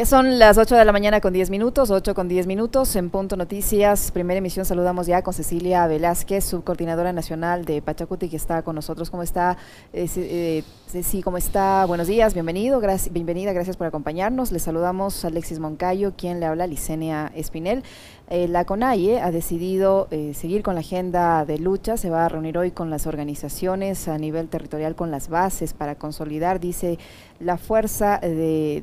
Ya 0.00 0.06
son 0.06 0.38
las 0.38 0.56
8 0.56 0.76
de 0.76 0.86
la 0.86 0.92
mañana 0.92 1.20
con 1.20 1.34
10 1.34 1.50
minutos, 1.50 1.90
8 1.90 2.14
con 2.14 2.26
10 2.26 2.46
minutos. 2.46 2.96
En 2.96 3.10
Punto 3.10 3.36
Noticias, 3.36 4.10
primera 4.12 4.38
emisión, 4.38 4.64
saludamos 4.64 5.06
ya 5.06 5.20
con 5.20 5.34
Cecilia 5.34 5.86
Velázquez, 5.86 6.42
subcoordinadora 6.42 7.12
nacional 7.12 7.66
de 7.66 7.82
Pachacuti, 7.82 8.30
que 8.30 8.36
está 8.38 8.62
con 8.62 8.76
nosotros. 8.76 9.10
¿Cómo 9.10 9.22
está? 9.22 9.58
Eh, 9.92 10.08
eh, 10.16 10.64
Ceci, 10.90 11.22
¿cómo 11.22 11.36
está? 11.36 11.84
Buenos 11.84 12.06
días, 12.08 12.32
bienvenido, 12.32 12.80
gracias, 12.80 13.12
bienvenida, 13.12 13.52
gracias 13.52 13.76
por 13.76 13.86
acompañarnos. 13.86 14.52
Le 14.52 14.58
saludamos 14.58 15.22
a 15.22 15.28
Alexis 15.28 15.58
Moncayo, 15.58 16.14
quien 16.16 16.40
le 16.40 16.46
habla, 16.46 16.66
Licenia 16.66 17.30
Espinel. 17.36 17.84
Eh, 18.32 18.48
la 18.48 18.64
CONAIE 18.64 19.20
ha 19.20 19.32
decidido 19.32 20.06
eh, 20.12 20.34
seguir 20.34 20.62
con 20.62 20.74
la 20.74 20.80
agenda 20.80 21.44
de 21.44 21.58
lucha, 21.58 21.96
se 21.96 22.10
va 22.10 22.26
a 22.26 22.28
reunir 22.28 22.56
hoy 22.58 22.70
con 22.70 22.88
las 22.88 23.08
organizaciones 23.08 24.06
a 24.06 24.18
nivel 24.18 24.48
territorial, 24.48 24.94
con 24.94 25.10
las 25.10 25.28
bases 25.28 25.74
para 25.74 25.96
consolidar, 25.96 26.60
dice, 26.60 26.98
la 27.40 27.56
fuerza 27.56 28.18
de, 28.18 28.80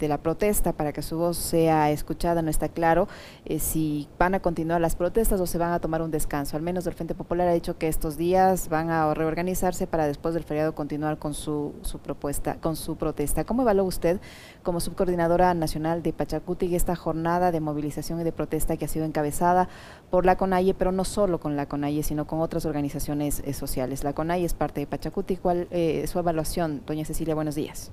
de, 0.00 0.08
la, 0.08 0.18
protesta 0.18 0.72
para 0.72 0.92
que 0.92 1.02
su 1.02 1.16
voz 1.16 1.36
sea 1.36 1.90
escuchada. 1.90 2.42
No 2.42 2.50
está 2.50 2.68
claro 2.68 3.08
eh, 3.44 3.60
si 3.60 4.08
van 4.18 4.34
a 4.34 4.40
continuar 4.40 4.80
las 4.80 4.96
protestas 4.96 5.40
o 5.40 5.46
se 5.46 5.56
van 5.56 5.72
a 5.72 5.78
tomar 5.78 6.02
un 6.02 6.10
descanso. 6.10 6.56
Al 6.56 6.62
menos 6.62 6.86
el 6.86 6.94
Frente 6.94 7.14
Popular 7.14 7.46
ha 7.46 7.52
dicho 7.52 7.78
que 7.78 7.86
estos 7.86 8.16
días 8.16 8.68
van 8.68 8.90
a 8.90 9.14
reorganizarse 9.14 9.86
para 9.86 10.06
después 10.06 10.34
del 10.34 10.42
feriado 10.42 10.74
continuar 10.74 11.18
con 11.18 11.32
su, 11.32 11.72
su 11.82 12.00
propuesta, 12.00 12.56
con 12.56 12.74
su 12.74 12.96
protesta. 12.96 13.44
¿Cómo 13.44 13.62
evalúa 13.62 13.84
usted 13.84 14.20
como 14.64 14.80
subcoordinadora 14.80 15.54
nacional 15.54 16.02
de 16.02 16.12
Pachacuti 16.12 16.74
esta 16.74 16.96
jornada 16.96 17.52
de 17.52 17.60
movilización 17.60 18.20
y 18.20 18.24
de 18.24 18.32
protesta 18.32 18.76
que 18.76 18.86
ha 18.86 18.88
sido 18.88 19.04
encabezada 19.04 19.68
por 20.10 20.26
la 20.26 20.36
CONAIE, 20.36 20.74
pero 20.74 20.90
no 20.90 21.04
solo 21.04 21.38
con 21.38 21.54
la 21.54 21.66
CONAIE, 21.66 22.02
sino 22.02 22.26
con 22.26 22.40
otras 22.40 22.66
organizaciones 22.66 23.42
eh, 23.44 23.52
sociales? 23.52 24.02
La 24.02 24.12
CONAIE 24.12 24.44
es 24.44 24.54
parte 24.54 24.80
de 24.80 24.88
Pachacuti. 24.88 25.36
¿Cuál 25.36 25.68
es 25.70 26.04
eh, 26.04 26.06
su 26.08 26.18
evaluación? 26.18 26.82
Doña 26.84 27.04
Cecilia, 27.04 27.36
buenos 27.36 27.54
días 27.54 27.59
días. 27.60 27.92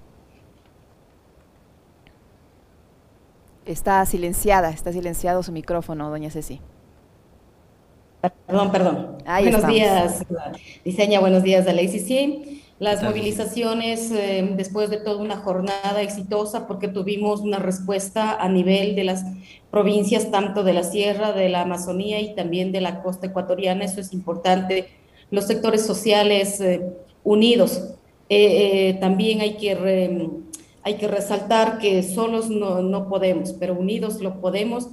Está 3.66 4.06
silenciada, 4.06 4.70
está 4.70 4.94
silenciado 4.94 5.44
su 5.44 5.52
micrófono, 5.52 6.10
doña 6.10 6.32
Ceci. 6.32 6.62
Perdón, 8.48 8.72
perdón. 8.72 9.18
buenos 9.26 9.68
días, 9.68 10.26
diseña, 10.86 11.20
buenos 11.20 11.44
días, 11.44 11.68
Alexis. 11.68 12.08
Sí, 12.08 12.64
las 12.80 13.04
movilizaciones 13.04 14.10
eh, 14.12 14.54
después 14.56 14.90
de 14.90 14.98
toda 14.98 15.22
una 15.22 15.38
jornada 15.38 16.02
exitosa 16.02 16.66
porque 16.66 16.88
tuvimos 16.88 17.42
una 17.42 17.60
respuesta 17.60 18.36
a 18.36 18.48
nivel 18.48 18.96
de 18.96 19.04
las 19.04 19.24
provincias, 19.70 20.32
tanto 20.32 20.64
de 20.64 20.74
la 20.74 20.84
sierra, 20.84 21.34
de 21.34 21.50
la 21.50 21.62
Amazonía 21.62 22.22
y 22.22 22.36
también 22.36 22.72
de 22.72 22.82
la 22.82 23.02
costa 23.04 23.28
ecuatoriana, 23.28 23.84
eso 23.84 24.00
es 24.00 24.14
importante. 24.14 24.88
Los 25.30 25.46
sectores 25.46 25.86
sociales 25.86 26.62
eh, 26.62 26.82
unidos 27.24 27.98
eh, 28.30 28.90
eh, 28.90 28.94
también 29.00 29.42
hay 29.42 29.56
que, 29.58 30.30
hay 30.84 30.94
que 30.96 31.08
resaltar 31.08 31.80
que 31.80 32.04
solos 32.04 32.50
no, 32.50 32.82
no, 32.82 33.08
podemos, 33.08 33.54
pero 33.54 33.74
unidos 33.74 34.22
lo 34.22 34.42
podemos. 34.42 34.90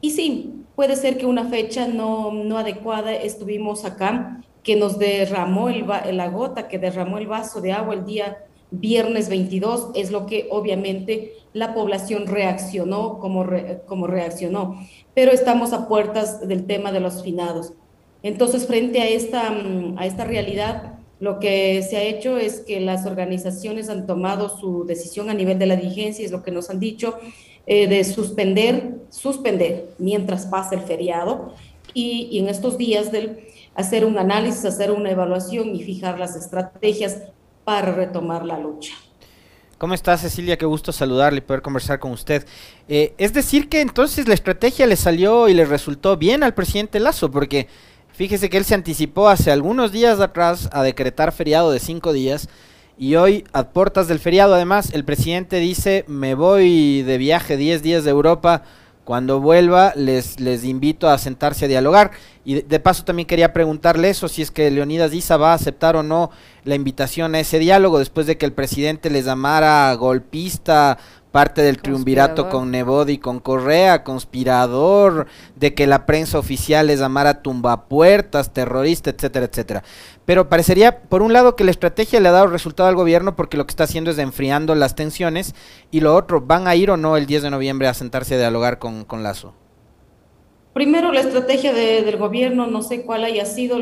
Y 0.00 0.10
sí, 0.10 0.52
puede 0.74 0.96
ser 0.96 1.16
que 1.16 1.26
una 1.26 1.44
fecha 1.44 1.86
no, 1.86 2.32
no 2.32 2.58
adecuada 2.58 3.14
estuvimos 3.14 3.84
acá, 3.84 4.42
que 4.62 4.76
nos 4.76 4.98
derramó 4.98 5.68
el, 5.68 5.86
la 5.86 6.28
gota, 6.28 6.68
que 6.68 6.78
derramó 6.78 7.18
el 7.18 7.26
vaso 7.26 7.60
de 7.60 7.72
agua 7.72 7.94
el 7.94 8.04
día 8.04 8.44
viernes 8.72 9.28
22, 9.28 9.90
es 9.94 10.10
lo 10.10 10.26
que 10.26 10.48
obviamente 10.50 11.34
la 11.52 11.74
población 11.74 12.26
reaccionó 12.26 13.18
como, 13.18 13.44
como 13.86 14.06
reaccionó. 14.06 14.76
Pero 15.14 15.30
estamos 15.30 15.72
a 15.72 15.88
puertas 15.88 16.48
del 16.48 16.64
tema 16.64 16.90
de 16.90 17.00
los 17.00 17.22
finados. 17.22 17.74
Entonces, 18.22 18.66
frente 18.66 19.00
a 19.00 19.08
esta, 19.08 19.52
a 19.96 20.06
esta 20.06 20.24
realidad, 20.24 20.91
lo 21.22 21.38
que 21.38 21.80
se 21.88 21.96
ha 21.98 22.02
hecho 22.02 22.36
es 22.36 22.58
que 22.58 22.80
las 22.80 23.06
organizaciones 23.06 23.88
han 23.88 24.08
tomado 24.08 24.58
su 24.58 24.84
decisión 24.84 25.30
a 25.30 25.34
nivel 25.34 25.56
de 25.56 25.66
la 25.66 25.76
dirigencia, 25.76 26.24
es 26.24 26.32
lo 26.32 26.42
que 26.42 26.50
nos 26.50 26.68
han 26.68 26.80
dicho, 26.80 27.16
eh, 27.64 27.86
de 27.86 28.02
suspender, 28.02 28.96
suspender 29.08 29.94
mientras 29.98 30.46
pasa 30.46 30.74
el 30.74 30.80
feriado 30.80 31.54
y, 31.94 32.40
en 32.40 32.48
estos 32.48 32.76
días 32.76 33.12
del 33.12 33.38
hacer 33.76 34.04
un 34.04 34.18
análisis, 34.18 34.64
hacer 34.64 34.90
una 34.90 35.12
evaluación 35.12 35.76
y 35.76 35.84
fijar 35.84 36.18
las 36.18 36.34
estrategias 36.34 37.18
para 37.62 37.92
retomar 37.92 38.44
la 38.44 38.58
lucha. 38.58 38.92
¿Cómo 39.78 39.94
está 39.94 40.18
Cecilia? 40.18 40.58
Qué 40.58 40.66
gusto 40.66 40.90
saludarle 40.90 41.38
y 41.38 41.42
poder 41.42 41.62
conversar 41.62 42.00
con 42.00 42.10
usted. 42.10 42.44
Eh, 42.88 43.14
es 43.16 43.32
decir 43.32 43.68
que 43.68 43.80
entonces 43.80 44.26
la 44.26 44.34
estrategia 44.34 44.88
le 44.88 44.96
salió 44.96 45.48
y 45.48 45.54
le 45.54 45.66
resultó 45.66 46.16
bien 46.16 46.42
al 46.42 46.54
presidente 46.54 46.98
Lazo, 46.98 47.30
porque 47.30 47.68
Fíjese 48.12 48.50
que 48.50 48.58
él 48.58 48.64
se 48.64 48.74
anticipó 48.74 49.28
hace 49.28 49.50
algunos 49.50 49.92
días 49.92 50.20
atrás 50.20 50.68
a 50.72 50.82
decretar 50.82 51.32
feriado 51.32 51.70
de 51.70 51.80
cinco 51.80 52.12
días 52.12 52.48
y 52.98 53.16
hoy, 53.16 53.44
a 53.52 53.70
puertas 53.70 54.06
del 54.06 54.18
feriado, 54.18 54.54
además, 54.54 54.92
el 54.92 55.04
presidente 55.04 55.56
dice, 55.56 56.04
me 56.06 56.34
voy 56.34 57.02
de 57.02 57.18
viaje 57.18 57.56
10 57.56 57.82
días 57.82 58.04
de 58.04 58.10
Europa, 58.10 58.62
cuando 59.04 59.40
vuelva 59.40 59.92
les, 59.96 60.38
les 60.38 60.64
invito 60.64 61.08
a 61.08 61.18
sentarse 61.18 61.64
a 61.64 61.68
dialogar. 61.68 62.12
Y 62.44 62.62
de, 62.62 62.80
paso 62.80 63.04
también 63.04 63.26
quería 63.26 63.52
preguntarle 63.52 64.10
eso, 64.10 64.28
si 64.28 64.42
es 64.42 64.50
que 64.50 64.70
Leonidas 64.70 65.12
Issa 65.14 65.36
va 65.36 65.52
a 65.52 65.54
aceptar 65.54 65.96
o 65.96 66.02
no 66.02 66.30
la 66.64 66.74
invitación 66.74 67.34
a 67.34 67.40
ese 67.40 67.58
diálogo 67.58 67.98
después 67.98 68.26
de 68.26 68.36
que 68.36 68.46
el 68.46 68.52
presidente 68.52 69.10
les 69.10 69.24
llamara 69.24 69.92
golpista, 69.94 70.98
parte 71.32 71.62
del 71.62 71.80
triunvirato 71.80 72.50
con 72.50 72.70
Nebodi 72.70 73.18
con 73.18 73.40
Correa, 73.40 74.04
conspirador, 74.04 75.26
de 75.56 75.74
que 75.74 75.86
la 75.86 76.04
prensa 76.04 76.38
oficial 76.38 76.86
les 76.86 77.00
llamara 77.00 77.42
tumbapuertas, 77.42 78.52
terrorista, 78.52 79.10
etcétera, 79.10 79.46
etcétera. 79.46 79.82
Pero 80.26 80.48
parecería, 80.48 81.00
por 81.00 81.22
un 81.22 81.32
lado, 81.32 81.56
que 81.56 81.64
la 81.64 81.70
estrategia 81.70 82.20
le 82.20 82.28
ha 82.28 82.32
dado 82.32 82.46
resultado 82.48 82.88
al 82.88 82.94
gobierno 82.94 83.34
porque 83.34 83.56
lo 83.56 83.66
que 83.66 83.70
está 83.70 83.84
haciendo 83.84 84.10
es 84.10 84.18
enfriando 84.18 84.74
las 84.74 84.94
tensiones, 84.94 85.54
y 85.90 86.00
lo 86.00 86.14
otro, 86.14 86.42
¿van 86.42 86.68
a 86.68 86.76
ir 86.76 86.90
o 86.90 86.96
no 86.98 87.16
el 87.16 87.26
10 87.26 87.42
de 87.44 87.50
noviembre 87.50 87.88
a 87.88 87.94
sentarse 87.94 88.34
a 88.34 88.38
dialogar 88.38 88.78
con, 88.78 89.04
con 89.04 89.22
Lazo? 89.22 89.54
Primero, 90.74 91.12
la 91.12 91.20
estrategia 91.20 91.72
del 91.72 92.16
gobierno, 92.18 92.66
no 92.66 92.82
sé 92.82 93.02
cuál 93.02 93.24
haya 93.24 93.46
sido, 93.46 93.78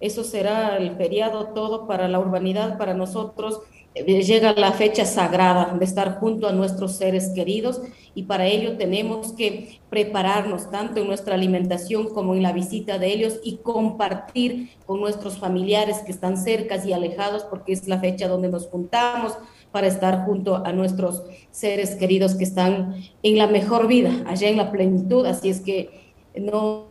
eso 0.00 0.24
será 0.24 0.76
el 0.76 0.96
feriado 0.96 1.48
todo 1.54 1.86
para 1.86 2.08
la 2.08 2.18
urbanidad, 2.18 2.78
para 2.78 2.94
nosotros 2.94 3.60
llega 3.94 4.52
la 4.52 4.72
fecha 4.72 5.04
sagrada 5.04 5.74
de 5.76 5.84
estar 5.84 6.18
junto 6.20 6.46
a 6.46 6.52
nuestros 6.52 6.96
seres 6.96 7.30
queridos 7.34 7.80
y 8.14 8.24
para 8.24 8.46
ello 8.46 8.76
tenemos 8.76 9.32
que 9.32 9.80
prepararnos 9.88 10.70
tanto 10.70 11.00
en 11.00 11.08
nuestra 11.08 11.34
alimentación 11.34 12.08
como 12.08 12.34
en 12.34 12.42
la 12.42 12.52
visita 12.52 12.98
de 12.98 13.12
ellos 13.12 13.40
y 13.44 13.58
compartir 13.58 14.70
con 14.86 15.00
nuestros 15.00 15.38
familiares 15.38 15.98
que 15.98 16.12
están 16.12 16.36
cerca 16.36 16.76
y 16.84 16.92
alejados 16.92 17.44
porque 17.44 17.72
es 17.72 17.88
la 17.88 17.98
fecha 17.98 18.28
donde 18.28 18.48
nos 18.48 18.68
juntamos 18.68 19.36
para 19.72 19.86
estar 19.86 20.24
junto 20.24 20.64
a 20.64 20.72
nuestros 20.72 21.22
seres 21.50 21.94
queridos 21.94 22.34
que 22.34 22.44
están 22.44 22.96
en 23.22 23.38
la 23.38 23.46
mejor 23.46 23.86
vida, 23.86 24.24
allá 24.26 24.48
en 24.48 24.56
la 24.56 24.70
plenitud, 24.72 25.26
así 25.26 25.48
es 25.48 25.60
que 25.60 26.12
no 26.34 26.89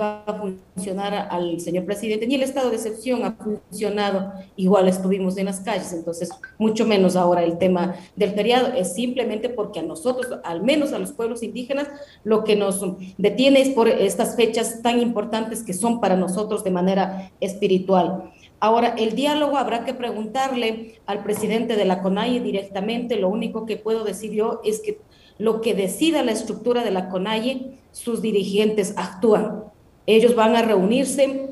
va 0.00 0.22
a 0.26 0.34
funcionar 0.34 1.28
al 1.30 1.58
señor 1.60 1.84
presidente, 1.84 2.26
ni 2.26 2.36
el 2.36 2.42
estado 2.42 2.70
de 2.70 2.76
excepción 2.76 3.24
ha 3.24 3.32
funcionado, 3.32 4.32
igual 4.54 4.86
estuvimos 4.86 5.36
en 5.38 5.46
las 5.46 5.60
calles, 5.60 5.92
entonces 5.92 6.30
mucho 6.56 6.86
menos 6.86 7.16
ahora 7.16 7.42
el 7.42 7.58
tema 7.58 7.96
del 8.14 8.30
feriado, 8.30 8.68
es 8.74 8.94
simplemente 8.94 9.48
porque 9.48 9.80
a 9.80 9.82
nosotros, 9.82 10.38
al 10.44 10.62
menos 10.62 10.92
a 10.92 11.00
los 11.00 11.12
pueblos 11.12 11.42
indígenas, 11.42 11.88
lo 12.22 12.44
que 12.44 12.54
nos 12.54 12.80
detiene 13.16 13.60
es 13.60 13.70
por 13.70 13.88
estas 13.88 14.36
fechas 14.36 14.82
tan 14.82 15.00
importantes 15.00 15.64
que 15.64 15.74
son 15.74 16.00
para 16.00 16.16
nosotros 16.16 16.62
de 16.62 16.70
manera 16.70 17.32
espiritual. 17.40 18.30
Ahora, 18.60 18.94
el 18.98 19.14
diálogo 19.16 19.56
habrá 19.56 19.84
que 19.84 19.94
preguntarle 19.94 21.00
al 21.06 21.24
presidente 21.24 21.76
de 21.76 21.84
la 21.84 22.02
CONAIE 22.02 22.40
directamente, 22.40 23.16
lo 23.16 23.28
único 23.28 23.66
que 23.66 23.76
puedo 23.76 24.04
decir 24.04 24.32
yo 24.32 24.60
es 24.64 24.80
que 24.80 25.00
lo 25.38 25.60
que 25.60 25.74
decida 25.74 26.24
la 26.24 26.32
estructura 26.32 26.84
de 26.84 26.90
la 26.90 27.08
CONAIE, 27.08 27.78
sus 27.92 28.22
dirigentes 28.22 28.94
actúan 28.96 29.64
ellos 30.08 30.34
van 30.34 30.56
a 30.56 30.62
reunirse 30.62 31.50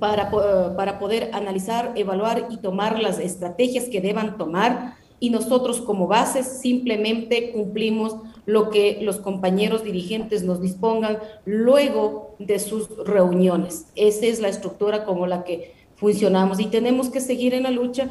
para, 0.00 0.30
para 0.76 0.98
poder 0.98 1.30
analizar, 1.32 1.92
evaluar 1.94 2.48
y 2.50 2.56
tomar 2.56 2.98
las 3.00 3.20
estrategias 3.20 3.84
que 3.84 4.00
deban 4.00 4.36
tomar 4.36 4.96
y 5.20 5.30
nosotros 5.30 5.80
como 5.80 6.08
bases 6.08 6.60
simplemente 6.60 7.52
cumplimos 7.52 8.16
lo 8.46 8.68
que 8.68 8.98
los 9.00 9.18
compañeros 9.18 9.84
dirigentes 9.84 10.42
nos 10.42 10.60
dispongan 10.60 11.18
luego 11.44 12.34
de 12.40 12.58
sus 12.58 12.88
reuniones. 13.06 13.86
Esa 13.94 14.26
es 14.26 14.40
la 14.40 14.48
estructura 14.48 15.04
como 15.04 15.28
la 15.28 15.44
que 15.44 15.72
funcionamos 15.94 16.58
y 16.58 16.66
tenemos 16.66 17.10
que 17.10 17.20
seguir 17.20 17.54
en 17.54 17.62
la 17.62 17.70
lucha 17.70 18.08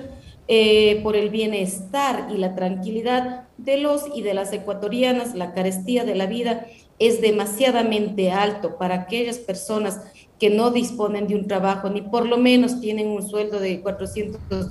eh, 0.48 1.02
por 1.04 1.16
el 1.16 1.30
bienestar 1.30 2.30
y 2.34 2.38
la 2.38 2.56
tranquilidad 2.56 3.48
de 3.58 3.78
los 3.78 4.04
y 4.16 4.22
de 4.22 4.34
las 4.34 4.52
ecuatorianas, 4.54 5.36
la 5.36 5.54
carestía 5.54 6.04
de 6.06 6.16
la 6.16 6.26
vida 6.26 6.66
es 7.08 7.22
demasiadamente 7.22 8.32
alto 8.32 8.78
para 8.78 8.96
aquellas 8.96 9.38
personas 9.38 10.02
que 10.40 10.50
no 10.50 10.72
disponen 10.72 11.28
de 11.28 11.36
un 11.36 11.48
trabajo, 11.48 11.90
ni 11.90 12.02
por 12.02 12.26
lo 12.28 12.38
menos 12.38 12.82
tienen 12.82 13.08
un 13.08 13.28
sueldo 13.28 13.60
de 13.60 13.82
400 13.82 14.70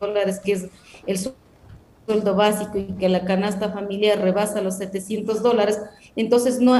dólares, 0.00 0.40
que 0.44 0.52
es 0.52 0.66
el 1.06 1.18
sueldo 2.06 2.34
básico, 2.34 2.78
y 2.78 2.84
que 2.98 3.08
la 3.08 3.24
canasta 3.24 3.72
familiar 3.72 4.20
rebasa 4.20 4.60
los 4.60 4.76
700 4.76 5.42
dólares. 5.42 5.80
Entonces, 6.16 6.60
no, 6.60 6.74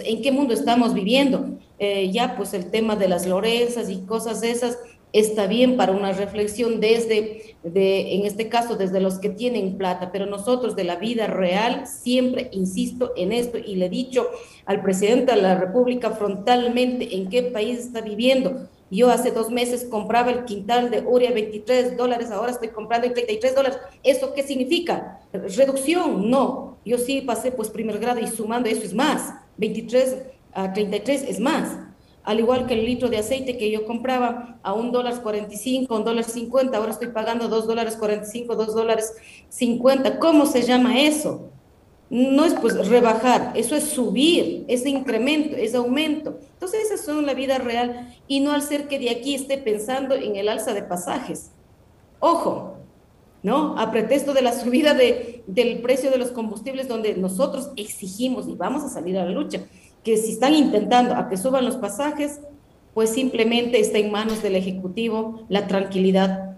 ¿en 0.00 0.22
qué 0.22 0.32
mundo 0.32 0.52
estamos 0.52 0.94
viviendo? 0.94 1.46
Eh, 1.78 2.10
ya, 2.10 2.36
pues 2.36 2.54
el 2.54 2.70
tema 2.70 2.96
de 2.96 3.08
las 3.08 3.26
lorenzas 3.26 3.88
y 3.90 3.98
cosas 3.98 4.42
esas, 4.42 4.78
está 5.18 5.46
bien 5.46 5.76
para 5.76 5.92
una 5.92 6.12
reflexión 6.12 6.80
desde, 6.80 7.56
de, 7.62 8.14
en 8.14 8.26
este 8.26 8.48
caso, 8.48 8.76
desde 8.76 9.00
los 9.00 9.18
que 9.18 9.30
tienen 9.30 9.78
plata, 9.78 10.12
pero 10.12 10.26
nosotros 10.26 10.76
de 10.76 10.84
la 10.84 10.96
vida 10.96 11.26
real 11.26 11.86
siempre 11.86 12.50
insisto 12.52 13.12
en 13.16 13.32
esto 13.32 13.58
y 13.58 13.76
le 13.76 13.86
he 13.86 13.88
dicho 13.88 14.28
al 14.66 14.82
presidente 14.82 15.34
de 15.34 15.40
la 15.40 15.54
República 15.54 16.10
frontalmente 16.10 17.16
en 17.16 17.28
qué 17.28 17.44
país 17.44 17.78
está 17.78 18.02
viviendo. 18.02 18.68
Yo 18.90 19.10
hace 19.10 19.30
dos 19.30 19.50
meses 19.50 19.84
compraba 19.84 20.30
el 20.30 20.44
quintal 20.44 20.90
de 20.90 21.00
Uria 21.00 21.32
23 21.32 21.96
dólares, 21.96 22.30
ahora 22.30 22.52
estoy 22.52 22.68
comprando 22.68 23.06
en 23.06 23.14
33 23.14 23.54
dólares. 23.54 23.78
¿Eso 24.04 24.32
qué 24.34 24.42
significa? 24.42 25.20
¿Reducción? 25.32 26.30
No. 26.30 26.76
Yo 26.84 26.98
sí 26.98 27.22
pasé 27.22 27.50
pues 27.50 27.70
primer 27.70 27.98
grado 27.98 28.20
y 28.20 28.28
sumando 28.28 28.68
eso 28.68 28.82
es 28.82 28.94
más. 28.94 29.34
23 29.56 30.16
a 30.52 30.72
33 30.72 31.24
es 31.24 31.40
más 31.40 31.85
al 32.26 32.40
igual 32.40 32.66
que 32.66 32.74
el 32.74 32.84
litro 32.84 33.08
de 33.08 33.18
aceite 33.18 33.56
que 33.56 33.70
yo 33.70 33.86
compraba 33.86 34.58
a 34.64 34.74
un 34.74 34.90
dólar 34.90 35.22
45, 35.22 35.94
un 35.94 36.04
dólar 36.04 36.24
50, 36.24 36.76
ahora 36.76 36.90
estoy 36.90 37.08
pagando 37.08 37.46
dos 37.46 37.68
dólares 37.68 37.96
45, 37.96 38.56
dos 38.56 38.74
dólares 38.74 39.14
50. 39.48 40.18
¿Cómo 40.18 40.44
se 40.44 40.62
llama 40.62 41.00
eso? 41.00 41.50
No 42.10 42.44
es 42.44 42.54
pues 42.54 42.88
rebajar, 42.88 43.52
eso 43.54 43.76
es 43.76 43.84
subir, 43.84 44.64
ese 44.66 44.90
incremento, 44.90 45.56
ese 45.56 45.76
aumento. 45.76 46.40
Entonces 46.54 46.86
esas 46.86 47.04
son 47.04 47.24
la 47.26 47.34
vida 47.34 47.58
real 47.58 48.12
y 48.26 48.40
no 48.40 48.50
al 48.50 48.62
ser 48.62 48.88
que 48.88 48.98
de 48.98 49.10
aquí 49.10 49.36
esté 49.36 49.56
pensando 49.56 50.16
en 50.16 50.34
el 50.34 50.48
alza 50.48 50.74
de 50.74 50.82
pasajes. 50.82 51.52
Ojo, 52.18 52.78
¿no? 53.44 53.78
A 53.78 53.92
pretexto 53.92 54.34
de 54.34 54.42
la 54.42 54.52
subida 54.52 54.94
de, 54.94 55.44
del 55.46 55.80
precio 55.80 56.10
de 56.10 56.18
los 56.18 56.32
combustibles 56.32 56.88
donde 56.88 57.14
nosotros 57.14 57.70
exigimos 57.76 58.48
y 58.48 58.56
vamos 58.56 58.82
a 58.82 58.88
salir 58.88 59.16
a 59.16 59.24
la 59.24 59.30
lucha 59.30 59.60
que 60.06 60.16
si 60.16 60.30
están 60.30 60.54
intentando 60.54 61.16
a 61.16 61.28
que 61.28 61.36
suban 61.36 61.64
los 61.64 61.74
pasajes, 61.74 62.38
pues 62.94 63.10
simplemente 63.10 63.80
está 63.80 63.98
en 63.98 64.12
manos 64.12 64.40
del 64.40 64.54
Ejecutivo 64.54 65.44
la 65.48 65.66
tranquilidad 65.66 66.56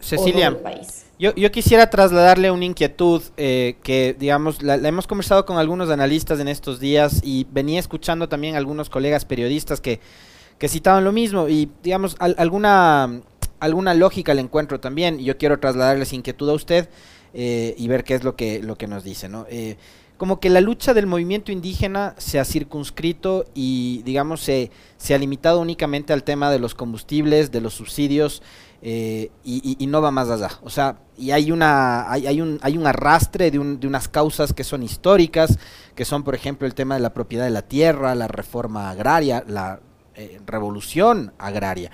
Cecilia, 0.00 0.50
del 0.50 0.60
país. 0.60 1.06
Yo, 1.18 1.34
yo, 1.34 1.50
quisiera 1.50 1.88
trasladarle 1.88 2.50
una 2.50 2.66
inquietud 2.66 3.22
eh, 3.38 3.76
que, 3.82 4.14
digamos, 4.18 4.62
la, 4.62 4.74
hemos 4.74 5.06
conversado 5.06 5.46
con 5.46 5.56
algunos 5.56 5.88
analistas 5.88 6.40
en 6.40 6.48
estos 6.48 6.78
días 6.78 7.22
y 7.24 7.46
venía 7.50 7.80
escuchando 7.80 8.28
también 8.28 8.54
algunos 8.54 8.90
colegas 8.90 9.24
periodistas 9.24 9.80
que, 9.80 9.98
que 10.58 10.68
citaban 10.68 11.02
lo 11.02 11.12
mismo 11.12 11.48
y, 11.48 11.70
digamos, 11.82 12.16
alguna, 12.18 13.22
alguna 13.60 13.94
lógica 13.94 14.34
le 14.34 14.42
encuentro 14.42 14.78
también 14.78 15.18
yo 15.20 15.38
quiero 15.38 15.58
trasladarles 15.58 16.12
inquietud 16.12 16.50
a 16.50 16.52
usted 16.52 16.90
eh, 17.32 17.74
y 17.78 17.88
ver 17.88 18.04
qué 18.04 18.12
es 18.12 18.24
lo 18.24 18.36
que, 18.36 18.62
lo 18.62 18.76
que 18.76 18.86
nos 18.86 19.04
dice, 19.04 19.30
¿no? 19.30 19.46
Eh, 19.48 19.78
como 20.20 20.38
que 20.38 20.50
la 20.50 20.60
lucha 20.60 20.92
del 20.92 21.06
movimiento 21.06 21.50
indígena 21.50 22.14
se 22.18 22.38
ha 22.38 22.44
circunscrito 22.44 23.46
y, 23.54 24.02
digamos, 24.04 24.42
se, 24.42 24.70
se 24.98 25.14
ha 25.14 25.18
limitado 25.18 25.60
únicamente 25.60 26.12
al 26.12 26.24
tema 26.24 26.50
de 26.50 26.58
los 26.58 26.74
combustibles, 26.74 27.50
de 27.50 27.62
los 27.62 27.72
subsidios, 27.72 28.42
eh, 28.82 29.30
y, 29.44 29.86
no 29.86 30.02
va 30.02 30.10
más 30.10 30.28
allá. 30.28 30.50
O 30.62 30.68
sea, 30.68 30.98
y 31.16 31.30
hay, 31.30 31.50
una, 31.50 32.12
hay, 32.12 32.26
hay, 32.26 32.42
un, 32.42 32.58
hay 32.60 32.76
un 32.76 32.86
arrastre 32.86 33.50
de, 33.50 33.58
un, 33.58 33.80
de, 33.80 33.86
unas 33.86 34.08
causas 34.08 34.52
que 34.52 34.62
son 34.62 34.82
históricas, 34.82 35.58
que 35.94 36.04
son, 36.04 36.22
por 36.22 36.34
ejemplo, 36.34 36.66
el 36.66 36.74
tema 36.74 36.96
de 36.96 37.00
la 37.00 37.14
propiedad 37.14 37.44
de 37.44 37.50
la 37.52 37.62
tierra, 37.62 38.14
la 38.14 38.28
reforma 38.28 38.90
agraria, 38.90 39.42
la 39.48 39.80
eh, 40.16 40.38
revolución 40.44 41.32
agraria, 41.38 41.90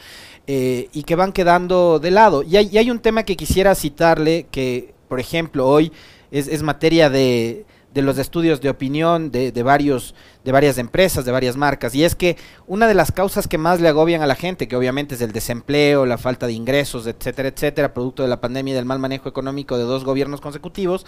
eh, 0.48 0.88
y 0.92 1.04
que 1.04 1.14
van 1.14 1.30
quedando 1.30 2.00
de 2.00 2.10
lado. 2.10 2.42
Y 2.42 2.56
hay, 2.56 2.70
y 2.72 2.78
hay, 2.78 2.90
un 2.90 2.98
tema 2.98 3.22
que 3.22 3.36
quisiera 3.36 3.76
citarle, 3.76 4.48
que, 4.50 4.94
por 5.06 5.20
ejemplo, 5.20 5.68
hoy 5.68 5.92
es, 6.32 6.48
es 6.48 6.64
materia 6.64 7.08
de 7.08 7.66
de 7.96 8.02
los 8.02 8.18
estudios 8.18 8.60
de 8.60 8.68
opinión 8.68 9.30
de, 9.30 9.52
de, 9.52 9.62
varios, 9.62 10.14
de 10.46 10.52
varias 10.52 10.78
empresas, 10.78 11.24
de 11.24 11.32
varias 11.32 11.56
marcas, 11.56 11.92
y 11.96 12.04
es 12.04 12.14
que 12.14 12.36
una 12.68 12.86
de 12.86 12.94
las 12.94 13.10
causas 13.10 13.48
que 13.48 13.58
más 13.58 13.80
le 13.80 13.88
agobian 13.88 14.22
a 14.22 14.26
la 14.26 14.36
gente, 14.36 14.68
que 14.68 14.76
obviamente 14.76 15.16
es 15.16 15.20
el 15.20 15.32
desempleo, 15.32 16.06
la 16.06 16.18
falta 16.18 16.46
de 16.46 16.52
ingresos, 16.52 17.08
etcétera, 17.08 17.48
etcétera, 17.48 17.92
producto 17.92 18.22
de 18.22 18.28
la 18.28 18.40
pandemia 18.40 18.70
y 18.70 18.76
del 18.76 18.84
mal 18.84 19.00
manejo 19.00 19.28
económico 19.28 19.76
de 19.76 19.82
dos 19.82 20.04
gobiernos 20.04 20.40
consecutivos, 20.40 21.04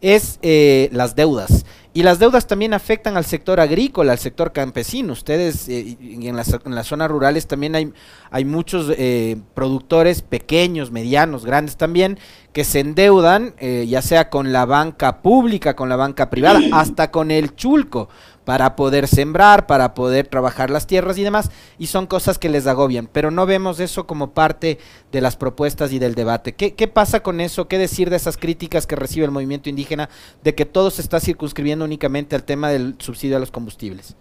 es 0.00 0.40
eh, 0.42 0.88
las 0.92 1.14
deudas. 1.14 1.64
Y 1.92 2.04
las 2.04 2.20
deudas 2.20 2.46
también 2.46 2.72
afectan 2.72 3.16
al 3.16 3.24
sector 3.24 3.58
agrícola, 3.58 4.12
al 4.12 4.18
sector 4.18 4.52
campesino. 4.52 5.12
Ustedes 5.12 5.68
eh, 5.68 5.96
en, 6.00 6.36
las, 6.36 6.52
en, 6.52 6.74
las, 6.74 6.86
zonas 6.86 7.10
rurales 7.10 7.48
también 7.48 7.74
hay, 7.74 7.92
hay 8.30 8.44
muchos 8.44 8.92
eh, 8.96 9.36
productores 9.54 10.22
pequeños, 10.22 10.92
medianos, 10.92 11.44
grandes 11.44 11.76
también, 11.76 12.16
que 12.52 12.62
se 12.62 12.80
endeudan, 12.80 13.54
eh, 13.58 13.86
ya 13.88 14.02
sea 14.02 14.30
con 14.30 14.52
la 14.52 14.66
banca 14.66 15.20
pública, 15.20 15.74
con 15.74 15.88
la 15.88 15.96
banca 15.96 16.30
privada, 16.30 16.60
hasta 16.72 17.10
con 17.10 17.32
el 17.32 17.56
chulco, 17.56 18.08
para 18.50 18.74
poder 18.74 19.06
sembrar, 19.06 19.68
para 19.68 19.94
poder 19.94 20.26
trabajar 20.26 20.70
las 20.70 20.88
tierras 20.88 21.16
y 21.16 21.22
demás, 21.22 21.52
y 21.78 21.86
son 21.86 22.08
cosas 22.08 22.36
que 22.36 22.48
les 22.48 22.66
agobian, 22.66 23.06
pero 23.06 23.30
no 23.30 23.46
vemos 23.46 23.78
eso 23.78 24.08
como 24.08 24.32
parte 24.32 24.80
de 25.12 25.20
las 25.20 25.36
propuestas 25.36 25.92
y 25.92 26.00
del 26.00 26.16
debate. 26.16 26.56
¿Qué, 26.56 26.88
pasa 26.88 27.22
con 27.22 27.40
eso? 27.40 27.68
¿Qué 27.68 27.78
decir 27.78 28.10
de 28.10 28.16
esas 28.16 28.36
críticas 28.36 28.88
que 28.88 28.96
recibe 28.96 29.24
el 29.24 29.30
movimiento 29.30 29.68
indígena 29.68 30.08
de 30.42 30.56
que 30.56 30.66
todo 30.66 30.90
se 30.90 31.00
está 31.00 31.20
circunscribiendo 31.20 31.84
únicamente 31.84 32.34
al 32.34 32.42
tema 32.42 32.70
del 32.70 32.96
subsidio 32.98 33.36
a 33.36 33.38
los 33.38 33.52
combustibles? 33.52 34.16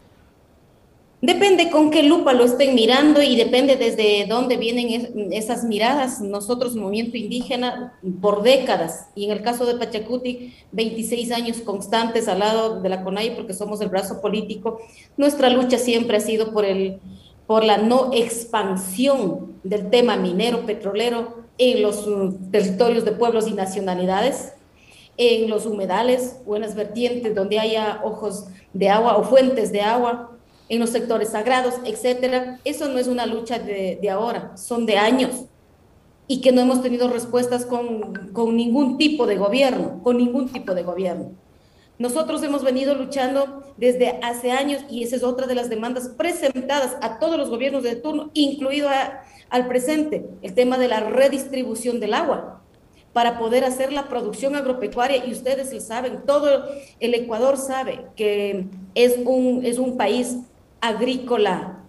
Depende 1.22 1.70
con 1.70 1.92
qué 1.92 2.04
lupa 2.04 2.32
lo 2.32 2.46
estén 2.46 2.76
mirando 2.76 3.22
y 3.22 3.36
depende 3.36 3.76
desde 3.76 4.26
dónde 4.26 4.56
vienen 4.56 5.32
esas 5.34 5.66
miradas. 5.66 6.22
Nosotros, 6.22 6.78
movimiento 6.78 7.18
indígena, 7.18 8.00
por 8.22 8.42
décadas, 8.42 9.10
y 9.16 9.26
en 9.26 9.32
el 9.32 9.42
caso 9.42 9.66
de 9.66 9.76
Pachacuti, 9.76 10.54
26 10.72 11.34
años 11.34 11.58
constantes 11.58 12.30
al 12.30 12.40
lado 12.40 12.80
de 12.80 12.88
la 12.88 13.04
CONAI, 13.04 13.36
porque 13.36 13.54
somos 13.54 13.82
el 13.82 13.90
brazo 13.90 14.22
político, 14.22 14.80
nuestra 15.18 15.50
lucha 15.50 15.78
siempre 15.78 16.16
ha 16.16 16.22
sido 16.22 16.54
por, 16.54 16.64
el, 16.64 17.02
por 17.48 17.66
la 17.66 17.78
no 17.80 18.12
expansión 18.14 19.60
del 19.64 19.90
tema 19.90 20.16
minero, 20.16 20.66
petrolero 20.66 21.44
en 21.58 21.82
los 21.82 22.08
mm, 22.08 22.50
territorios 22.52 23.04
de 23.04 23.12
pueblos 23.12 23.46
y 23.50 23.52
nacionalidades, 23.52 24.54
en 25.18 25.50
los 25.50 25.66
humedales, 25.66 26.38
buenas 26.46 26.76
vertientes 26.76 27.36
donde 27.36 27.60
haya 27.60 28.00
ojos 28.06 28.46
de 28.72 28.88
agua 28.88 29.18
o 29.18 29.24
fuentes 29.24 29.74
de 29.74 29.82
agua 29.82 30.39
en 30.70 30.80
los 30.80 30.92
sectores 30.92 31.30
sagrados, 31.30 31.76
etcétera. 31.84 32.60
Eso 32.64 32.88
no 32.88 33.00
es 33.00 33.08
una 33.08 33.26
lucha 33.26 33.60
de, 33.60 34.00
ahora, 34.10 34.56
son 34.56 34.86
de 34.86 34.98
años 34.98 35.46
y 36.28 36.42
que 36.42 36.52
no 36.52 36.62
hemos 36.62 36.82
tenido 36.82 37.10
respuestas 37.10 37.66
con, 37.66 38.32
con, 38.34 38.56
ningún 38.56 38.98
tipo 38.98 39.26
de 39.26 39.38
gobierno, 39.38 40.00
con 40.04 40.18
ningún 40.18 40.50
tipo 40.50 40.76
de 40.76 40.84
gobierno. 40.84 41.32
Nosotros 41.98 42.42
hemos 42.44 42.64
venido 42.64 42.96
luchando 42.96 43.64
desde 43.78 44.20
hace 44.22 44.52
años 44.52 44.84
y 44.90 45.04
esa 45.04 45.16
es 45.18 45.24
otra 45.24 45.48
de 45.48 45.56
las 45.56 45.70
demandas 45.70 46.10
presentadas 46.10 46.96
a 47.02 47.20
todos 47.20 47.38
los 47.38 47.50
gobiernos 47.50 47.84
de 47.84 47.96
turno, 47.96 48.30
incluido 48.34 48.90
al 49.50 49.68
presente, 49.68 50.26
el 50.42 50.54
tema 50.54 50.78
de 50.78 50.88
la 50.88 51.02
redistribución 51.02 52.00
del 52.00 52.14
agua 52.14 52.62
para 53.14 53.40
poder 53.40 53.66
hacer 53.66 53.92
la 53.92 54.08
producción 54.08 54.56
agropecuaria 54.56 55.26
y 55.26 55.32
ustedes 55.32 55.74
lo 55.74 55.80
saben, 55.82 56.22
todo 56.26 56.66
el 57.00 57.14
Ecuador 57.16 57.58
sabe 57.58 58.06
que 58.16 58.66
es 58.96 59.18
un, 59.26 59.66
es 59.66 59.80
un 59.80 59.98
país 59.98 60.38
agrícola 60.82 61.80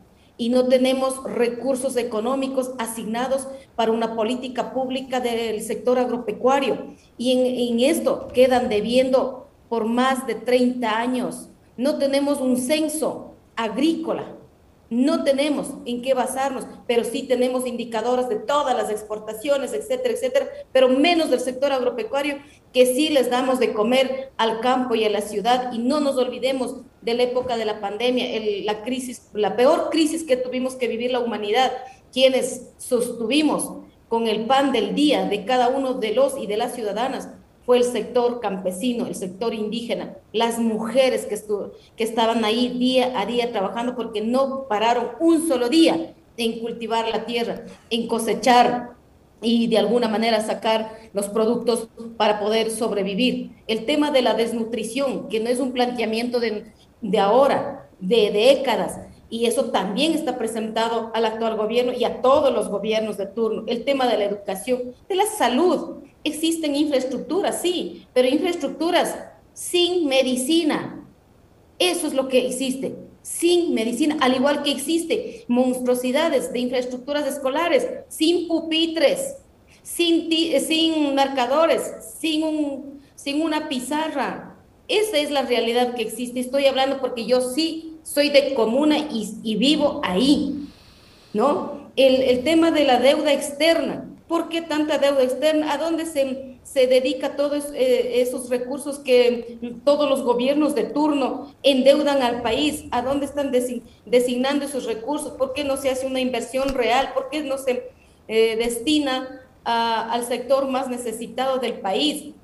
y 0.40 0.48
no 0.48 0.66
tenemos 0.68 1.22
recursos 1.24 1.96
económicos 1.98 2.70
asignados 2.78 3.46
para 3.76 3.92
una 3.92 4.16
política 4.16 4.72
pública 4.72 5.20
del 5.20 5.60
sector 5.60 5.98
agropecuario. 5.98 6.94
Y 7.18 7.32
en, 7.32 7.80
en, 7.80 7.90
esto 7.90 8.28
quedan 8.32 8.70
debiendo 8.70 9.48
por 9.68 9.84
más 9.84 10.26
de 10.26 10.36
30 10.36 10.98
años. 10.98 11.50
No 11.76 11.98
tenemos 11.98 12.40
un 12.40 12.56
censo 12.56 13.34
agrícola. 13.54 14.36
No 14.88 15.22
tenemos 15.22 15.68
en 15.84 16.02
qué 16.02 16.14
basarnos, 16.14 16.66
pero 16.86 17.04
sí 17.04 17.22
tenemos 17.22 17.64
indicadores 17.66 18.28
de 18.28 18.36
todas 18.36 18.76
las 18.76 18.90
exportaciones, 18.90 19.72
etcétera, 19.72 20.14
etcétera, 20.14 20.48
pero 20.72 20.88
menos 20.88 21.30
del 21.30 21.38
sector 21.38 21.70
agropecuario, 21.70 22.38
que 22.72 22.86
sí 22.86 23.08
les 23.10 23.30
damos 23.30 23.60
de 23.60 23.72
comer 23.72 24.32
al 24.36 24.60
campo 24.60 24.96
y 24.96 25.04
a 25.04 25.10
la 25.10 25.20
ciudad. 25.20 25.72
Y 25.72 25.78
no 25.78 26.00
nos 26.00 26.16
olvidemos 26.16 26.76
de 27.02 27.14
la 27.14 27.22
época 27.22 27.56
de 27.56 27.64
la 27.64 27.80
pandemia, 27.80 28.26
la 28.64 28.82
crisis, 28.82 29.28
la 29.32 29.56
peor 29.56 29.90
crisis 29.90 30.24
que 30.24 30.36
tuvimos 30.36 30.74
que 30.74 30.88
vivir 30.88 31.10
la 31.10 31.20
humanidad, 31.20 31.72
quienes 32.12 32.70
sostuvimos 32.78 33.72
con 34.08 34.26
el 34.26 34.46
pan 34.46 34.72
del 34.72 34.94
día 34.94 35.24
de 35.24 35.44
cada 35.44 35.68
uno 35.68 35.94
de 35.94 36.14
los 36.14 36.36
y 36.36 36.46
de 36.46 36.56
las 36.56 36.74
ciudadanas, 36.74 37.28
fue 37.64 37.78
el 37.78 37.84
sector 37.84 38.40
campesino, 38.40 39.06
el 39.06 39.14
sector 39.14 39.54
indígena, 39.54 40.16
las 40.32 40.58
mujeres 40.58 41.26
que, 41.26 41.38
que 41.96 42.04
estaban 42.04 42.44
ahí 42.44 42.76
día 42.78 43.20
a 43.20 43.26
día 43.26 43.52
trabajando 43.52 43.94
porque 43.94 44.20
no 44.22 44.66
pararon 44.66 45.10
un 45.20 45.46
solo 45.46 45.68
día 45.68 46.14
en 46.36 46.60
cultivar 46.60 47.08
la 47.08 47.26
tierra, 47.26 47.64
en 47.90 48.08
cosechar 48.08 48.94
y 49.42 49.68
de 49.68 49.78
alguna 49.78 50.08
manera 50.08 50.40
sacar 50.40 50.98
los 51.12 51.28
productos 51.28 51.88
para 52.16 52.40
poder 52.40 52.70
sobrevivir. 52.70 53.52
El 53.66 53.86
tema 53.86 54.10
de 54.10 54.22
la 54.22 54.34
desnutrición, 54.34 55.28
que 55.28 55.40
no 55.40 55.48
es 55.48 55.60
un 55.60 55.72
planteamiento 55.72 56.40
de, 56.40 56.72
de 57.00 57.18
ahora, 57.18 57.88
de 57.98 58.30
décadas, 58.30 59.00
y 59.28 59.46
eso 59.46 59.66
también 59.66 60.12
está 60.12 60.36
presentado 60.36 61.12
al 61.14 61.24
actual 61.24 61.56
gobierno 61.56 61.92
y 61.92 62.02
a 62.04 62.20
todos 62.20 62.52
los 62.52 62.68
gobiernos 62.68 63.16
de 63.16 63.26
turno. 63.26 63.62
El 63.68 63.84
tema 63.84 64.08
de 64.08 64.18
la 64.18 64.24
educación, 64.24 64.92
de 65.08 65.14
la 65.14 65.26
salud. 65.26 66.02
Existen 66.24 66.74
infraestructuras, 66.74 67.62
sí, 67.62 68.06
pero 68.12 68.28
infraestructuras 68.28 69.16
sin 69.52 70.06
medicina. 70.06 71.06
Eso 71.78 72.08
es 72.08 72.14
lo 72.14 72.28
que 72.28 72.46
existe. 72.46 72.96
sin 73.22 73.74
medicina, 73.74 74.16
al 74.20 74.34
igual 74.34 74.62
que 74.62 74.72
existe 74.72 75.44
monstruosidades 75.46 76.52
de 76.52 76.58
infraestructuras 76.58 77.26
escolares, 77.26 77.86
sin 78.08 78.48
pupitres, 78.48 79.36
sin, 79.82 80.30
sin 80.60 81.14
marcadores, 81.14 81.82
sin, 82.18 82.42
un, 82.42 83.00
sin 83.14 83.42
una 83.42 83.68
pizarra. 83.68 84.49
Esa 84.90 85.18
es 85.18 85.30
la 85.30 85.42
realidad 85.42 85.94
que 85.94 86.02
existe. 86.02 86.40
Estoy 86.40 86.66
hablando 86.66 87.00
porque 87.00 87.24
yo 87.24 87.40
sí 87.40 87.94
soy 88.02 88.28
de 88.28 88.54
comuna 88.54 88.98
y, 88.98 89.54
vivo 89.56 90.00
ahí, 90.02 90.66
¿no? 91.32 91.90
El, 91.94 92.22
el 92.22 92.42
tema 92.42 92.72
de 92.72 92.84
la 92.84 92.98
deuda 92.98 93.32
externa. 93.32 94.08
¿Por 94.26 94.48
qué 94.48 94.62
tanta 94.62 94.98
deuda 94.98 95.22
externa? 95.22 95.72
¿A 95.72 95.78
dónde 95.78 96.06
se, 96.06 96.58
se 96.64 96.88
dedica 96.88 97.36
todos 97.36 97.66
eh, 97.72 98.20
esos 98.20 98.48
recursos 98.48 98.98
que 98.98 99.58
todos 99.84 100.10
los 100.10 100.22
gobiernos 100.22 100.74
de 100.74 100.84
turno 100.84 101.54
endeudan 101.62 102.20
al 102.22 102.42
país? 102.42 102.84
¿A 102.90 103.02
dónde 103.02 103.26
están 103.26 103.52
designando 104.06 104.64
esos 104.64 104.86
recursos? 104.86 105.34
¿Por 105.34 105.52
qué 105.52 105.62
no 105.62 105.76
se 105.76 105.90
hace 105.90 106.04
una 106.04 106.18
inversión 106.18 106.70
real? 106.70 107.12
¿Por 107.14 107.28
qué 107.28 107.44
no 107.44 107.58
se 107.58 107.90
eh, 108.26 108.56
destina 108.56 109.40
al 109.62 110.24
sector 110.24 110.66
más 110.68 110.88
necesitado 110.88 111.58
del 111.58 111.74
país? 111.74 112.34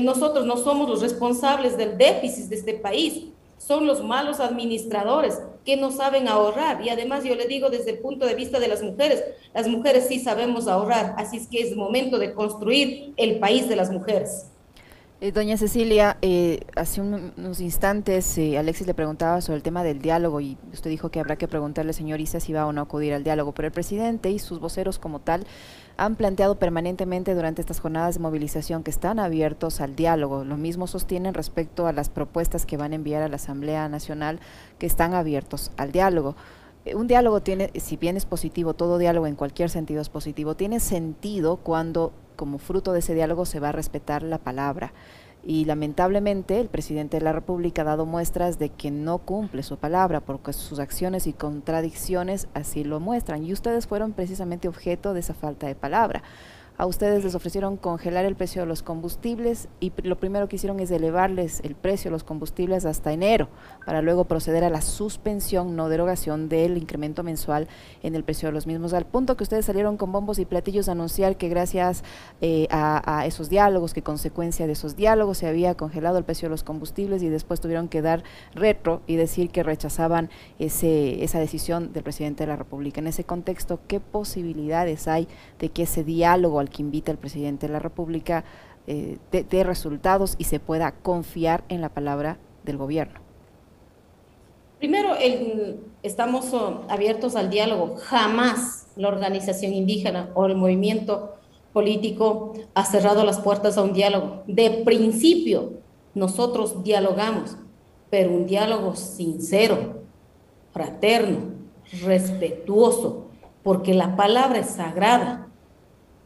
Nosotros 0.00 0.46
no 0.46 0.56
somos 0.56 0.88
los 0.88 1.02
responsables 1.02 1.76
del 1.76 1.98
déficit 1.98 2.46
de 2.46 2.56
este 2.56 2.74
país 2.74 3.24
son 3.66 3.86
los 3.86 4.02
malos 4.02 4.40
administradores 4.40 5.40
que 5.64 5.76
no 5.76 5.92
saben 5.92 6.28
ahorrar. 6.28 6.84
Y 6.84 6.88
además 6.88 7.24
yo 7.24 7.34
le 7.34 7.46
digo 7.46 7.70
desde 7.70 7.92
el 7.92 7.98
punto 7.98 8.26
de 8.26 8.34
vista 8.34 8.58
de 8.58 8.68
las 8.68 8.82
mujeres, 8.82 9.22
las 9.54 9.68
mujeres 9.68 10.06
sí 10.08 10.18
sabemos 10.18 10.66
ahorrar, 10.66 11.14
así 11.16 11.36
es 11.36 11.46
que 11.46 11.60
es 11.60 11.76
momento 11.76 12.18
de 12.18 12.34
construir 12.34 13.12
el 13.16 13.38
país 13.38 13.68
de 13.68 13.76
las 13.76 13.90
mujeres. 13.90 14.46
Eh, 15.20 15.30
doña 15.30 15.56
Cecilia, 15.56 16.16
eh, 16.20 16.62
hace 16.74 17.00
unos 17.00 17.60
instantes 17.60 18.36
eh, 18.38 18.58
Alexis 18.58 18.88
le 18.88 18.94
preguntaba 18.94 19.40
sobre 19.40 19.58
el 19.58 19.62
tema 19.62 19.84
del 19.84 20.02
diálogo 20.02 20.40
y 20.40 20.58
usted 20.72 20.90
dijo 20.90 21.10
que 21.10 21.20
habrá 21.20 21.36
que 21.36 21.46
preguntarle 21.46 21.92
señor 21.92 22.20
Isa 22.20 22.40
si 22.40 22.52
va 22.52 22.66
o 22.66 22.72
no 22.72 22.80
a 22.80 22.84
acudir 22.84 23.14
al 23.14 23.22
diálogo, 23.22 23.52
pero 23.52 23.68
el 23.68 23.72
presidente 23.72 24.32
y 24.32 24.40
sus 24.40 24.58
voceros 24.58 24.98
como 24.98 25.20
tal 25.20 25.46
han 25.96 26.16
planteado 26.16 26.58
permanentemente 26.58 27.34
durante 27.34 27.60
estas 27.60 27.80
jornadas 27.80 28.14
de 28.14 28.20
movilización 28.20 28.82
que 28.82 28.90
están 28.90 29.18
abiertos 29.18 29.80
al 29.80 29.96
diálogo. 29.96 30.44
Lo 30.44 30.56
mismo 30.56 30.86
sostienen 30.86 31.34
respecto 31.34 31.86
a 31.86 31.92
las 31.92 32.08
propuestas 32.08 32.66
que 32.66 32.76
van 32.76 32.92
a 32.92 32.96
enviar 32.96 33.22
a 33.22 33.28
la 33.28 33.36
Asamblea 33.36 33.88
Nacional 33.88 34.40
que 34.78 34.86
están 34.86 35.14
abiertos 35.14 35.72
al 35.76 35.92
diálogo 35.92 36.34
un 36.94 37.06
diálogo 37.06 37.40
tiene, 37.40 37.70
si 37.78 37.96
bien 37.96 38.16
es 38.16 38.26
positivo, 38.26 38.74
todo 38.74 38.98
diálogo 38.98 39.26
en 39.26 39.36
cualquier 39.36 39.70
sentido 39.70 40.02
es 40.02 40.08
positivo, 40.08 40.56
tiene 40.56 40.80
sentido 40.80 41.58
cuando 41.58 42.12
como 42.34 42.58
fruto 42.58 42.92
de 42.92 42.98
ese 42.98 43.14
diálogo 43.14 43.44
se 43.46 43.60
va 43.60 43.68
a 43.68 43.72
respetar 43.72 44.22
la 44.22 44.38
palabra. 44.38 44.92
Y 45.44 45.64
lamentablemente 45.64 46.60
el 46.60 46.68
presidente 46.68 47.18
de 47.18 47.24
la 47.24 47.32
República 47.32 47.82
ha 47.82 47.86
dado 47.86 48.06
muestras 48.06 48.58
de 48.58 48.68
que 48.68 48.90
no 48.92 49.18
cumple 49.18 49.64
su 49.64 49.76
palabra, 49.76 50.20
porque 50.20 50.52
sus 50.52 50.78
acciones 50.78 51.26
y 51.26 51.32
contradicciones 51.32 52.46
así 52.54 52.84
lo 52.84 53.00
muestran. 53.00 53.44
Y 53.44 53.52
ustedes 53.52 53.86
fueron 53.86 54.12
precisamente 54.12 54.68
objeto 54.68 55.14
de 55.14 55.20
esa 55.20 55.34
falta 55.34 55.66
de 55.66 55.74
palabra. 55.74 56.22
A 56.82 56.86
ustedes 56.86 57.22
les 57.22 57.36
ofrecieron 57.36 57.76
congelar 57.76 58.24
el 58.24 58.34
precio 58.34 58.62
de 58.62 58.66
los 58.66 58.82
combustibles 58.82 59.68
y 59.78 59.92
lo 60.02 60.18
primero 60.18 60.48
que 60.48 60.56
hicieron 60.56 60.80
es 60.80 60.90
elevarles 60.90 61.60
el 61.62 61.76
precio 61.76 62.10
de 62.10 62.14
los 62.14 62.24
combustibles 62.24 62.86
hasta 62.86 63.12
enero 63.12 63.48
para 63.86 64.02
luego 64.02 64.24
proceder 64.24 64.64
a 64.64 64.68
la 64.68 64.80
suspensión, 64.80 65.76
no 65.76 65.88
derogación 65.88 66.48
del 66.48 66.76
incremento 66.76 67.22
mensual 67.22 67.68
en 68.02 68.16
el 68.16 68.24
precio 68.24 68.48
de 68.48 68.52
los 68.52 68.66
mismos, 68.66 68.94
al 68.94 69.06
punto 69.06 69.36
que 69.36 69.44
ustedes 69.44 69.64
salieron 69.64 69.96
con 69.96 70.10
bombos 70.10 70.40
y 70.40 70.44
platillos 70.44 70.88
a 70.88 70.92
anunciar 70.92 71.36
que 71.36 71.48
gracias 71.48 72.02
eh, 72.40 72.66
a, 72.72 73.26
esos 73.26 73.48
diálogos, 73.48 73.94
que 73.94 74.02
consecuencia 74.02 74.66
de 74.66 74.72
esos 74.72 74.96
diálogos 74.96 75.38
se 75.38 75.46
había 75.46 75.76
congelado 75.76 76.18
el 76.18 76.24
precio 76.24 76.48
de 76.48 76.50
los 76.50 76.64
combustibles 76.64 77.22
y 77.22 77.28
después 77.28 77.60
tuvieron 77.60 77.86
que 77.86 78.02
dar 78.02 78.24
retro 78.56 79.02
y 79.06 79.14
decir 79.14 79.50
que 79.50 79.62
rechazaban 79.62 80.30
ese, 80.58 81.22
esa 81.22 81.38
decisión 81.38 81.92
del 81.92 82.02
presidente 82.02 82.42
de 82.42 82.48
la 82.48 82.56
República. 82.56 83.00
En 83.00 83.06
ese 83.06 83.22
contexto, 83.22 83.78
¿qué 83.86 84.00
posibilidades 84.00 85.06
hay 85.06 85.28
de 85.60 85.68
que 85.68 85.84
ese 85.84 86.02
diálogo 86.02 86.58
al 86.58 86.71
que 86.72 86.82
invita 86.82 87.12
el 87.12 87.18
presidente 87.18 87.66
de 87.66 87.72
la 87.72 87.78
República 87.78 88.44
eh, 88.86 89.18
de, 89.30 89.64
resultados 89.64 90.34
y 90.38 90.44
se 90.44 90.58
pueda 90.58 90.90
confiar 90.90 91.62
en 91.68 91.80
la 91.80 91.90
palabra 91.90 92.38
del 92.64 92.78
gobierno? 92.78 93.20
Primero, 94.78 95.14
estamos 96.02 96.52
oh, 96.52 96.84
abiertos 96.88 97.36
al 97.36 97.50
diálogo. 97.50 97.94
Jamás 97.96 98.88
la 98.96 99.06
organización 99.06 99.72
indígena 99.72 100.30
o 100.34 100.46
el 100.46 100.56
movimiento 100.56 101.36
político 101.72 102.54
ha 102.74 102.84
cerrado 102.84 103.24
las 103.24 103.38
puertas 103.38 103.78
a 103.78 103.82
un 103.82 103.92
diálogo. 103.92 104.42
De 104.48 104.82
principio, 104.84 105.74
nosotros 106.14 106.82
dialogamos, 106.82 107.56
pero 108.10 108.32
un 108.32 108.46
diálogo 108.46 108.96
sincero, 108.96 110.02
fraterno, 110.72 111.52
respetuoso, 112.02 113.28
porque 113.62 113.94
la 113.94 114.16
palabra 114.16 114.58
es 114.58 114.70
sagrada. 114.70 115.48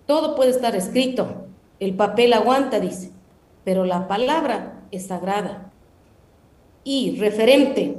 Todo 0.07 0.37
puede 0.37 0.51
estar 0.51 0.77
escrito, 0.77 1.47
el 1.81 1.95
papel 1.95 2.33
aguanta, 2.33 2.81
dice, 2.81 3.11
pero 3.65 3.85
la 3.85 4.07
palabra 4.07 4.85
es 4.93 5.07
sagrada. 5.07 5.73
Y 6.85 7.17
referente 7.19 7.97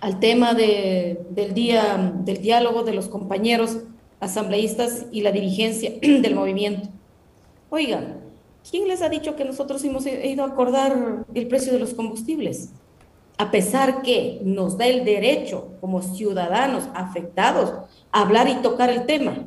al 0.00 0.20
tema 0.20 0.54
del 0.54 1.54
día 1.54 2.12
del 2.24 2.40
diálogo 2.40 2.84
de 2.84 2.94
los 2.94 3.08
compañeros 3.08 3.78
asambleístas 4.20 5.06
y 5.10 5.22
la 5.22 5.32
dirigencia 5.32 5.90
del 6.00 6.34
movimiento. 6.34 6.88
Oigan, 7.68 8.20
¿quién 8.70 8.86
les 8.86 9.02
ha 9.02 9.08
dicho 9.08 9.34
que 9.34 9.44
nosotros 9.44 9.82
hemos 9.84 10.06
ido 10.06 10.44
a 10.44 10.48
acordar 10.48 11.24
el 11.34 11.48
precio 11.48 11.72
de 11.72 11.80
los 11.80 11.94
combustibles? 11.94 12.70
A 13.38 13.50
pesar 13.50 14.02
que 14.02 14.40
nos 14.44 14.78
da 14.78 14.86
el 14.86 15.04
derecho 15.04 15.72
como 15.80 16.00
ciudadanos 16.00 16.84
afectados 16.94 17.72
a 18.12 18.22
hablar 18.22 18.48
y 18.48 18.54
tocar 18.62 18.88
el 18.88 19.04
tema 19.04 19.44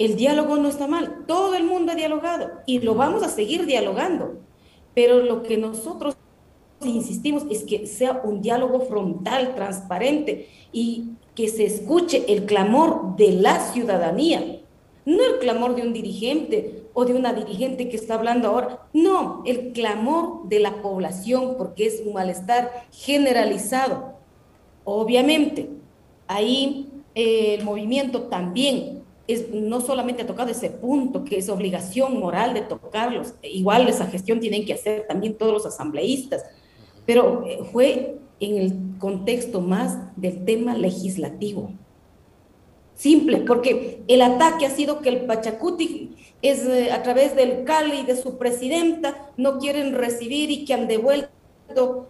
el 0.00 0.16
diálogo 0.16 0.56
no 0.56 0.68
está 0.68 0.86
mal, 0.86 1.24
todo 1.26 1.54
el 1.54 1.64
mundo 1.64 1.92
ha 1.92 1.94
dialogado 1.94 2.48
y 2.64 2.78
lo 2.78 2.94
vamos 2.94 3.22
a 3.22 3.28
seguir 3.28 3.66
dialogando, 3.66 4.38
pero 4.94 5.18
lo 5.22 5.42
que 5.42 5.58
nosotros 5.58 6.16
insistimos 6.80 7.44
es 7.50 7.64
que 7.64 7.86
sea 7.86 8.22
un 8.24 8.40
diálogo 8.40 8.80
frontal, 8.80 9.54
transparente 9.54 10.48
y 10.72 11.10
que 11.34 11.48
se 11.48 11.66
escuche 11.66 12.24
el 12.32 12.46
clamor 12.46 13.14
de 13.16 13.32
la 13.32 13.60
ciudadanía, 13.60 14.62
no 15.04 15.22
el 15.22 15.38
clamor 15.38 15.74
de 15.74 15.82
un 15.82 15.92
dirigente 15.92 16.84
o 16.94 17.04
de 17.04 17.12
una 17.12 17.34
dirigente 17.34 17.90
que 17.90 17.96
está 17.96 18.14
hablando 18.14 18.48
ahora, 18.48 18.86
no, 18.94 19.42
el 19.44 19.72
clamor 19.72 20.48
de 20.48 20.60
la 20.60 20.80
población 20.80 21.56
porque 21.58 21.86
es 21.86 22.02
un 22.06 22.14
malestar 22.14 22.86
generalizado. 22.90 24.14
Obviamente, 24.84 25.68
ahí 26.26 26.88
eh, 27.14 27.56
el 27.58 27.64
movimiento 27.64 28.22
también 28.22 28.99
no 29.52 29.80
solamente 29.80 30.22
ha 30.22 30.26
tocado 30.26 30.50
ese 30.50 30.70
punto, 30.70 31.24
que 31.24 31.38
es 31.38 31.48
obligación 31.48 32.18
moral 32.18 32.54
de 32.54 32.62
tocarlos, 32.62 33.34
igual 33.42 33.88
esa 33.88 34.06
gestión 34.06 34.40
tienen 34.40 34.64
que 34.64 34.74
hacer 34.74 35.06
también 35.06 35.34
todos 35.34 35.52
los 35.52 35.66
asambleístas, 35.66 36.44
pero 37.06 37.44
eh, 37.46 37.60
fue 37.72 38.18
en 38.40 38.56
el 38.56 38.98
contexto 38.98 39.60
más 39.60 39.98
del 40.16 40.44
tema 40.44 40.74
legislativo. 40.74 41.72
Simple, 42.94 43.38
porque 43.46 44.02
el 44.08 44.20
ataque 44.20 44.66
ha 44.66 44.70
sido 44.70 45.00
que 45.00 45.08
el 45.08 45.24
Pachacuti 45.24 46.16
es 46.42 46.66
eh, 46.66 46.92
a 46.92 47.02
través 47.02 47.34
del 47.34 47.64
Cali 47.64 48.00
y 48.00 48.04
de 48.04 48.16
su 48.16 48.36
presidenta 48.36 49.30
no 49.36 49.58
quieren 49.58 49.94
recibir 49.94 50.50
y 50.50 50.64
que 50.64 50.74
han 50.74 50.86
devuelto 50.88 51.30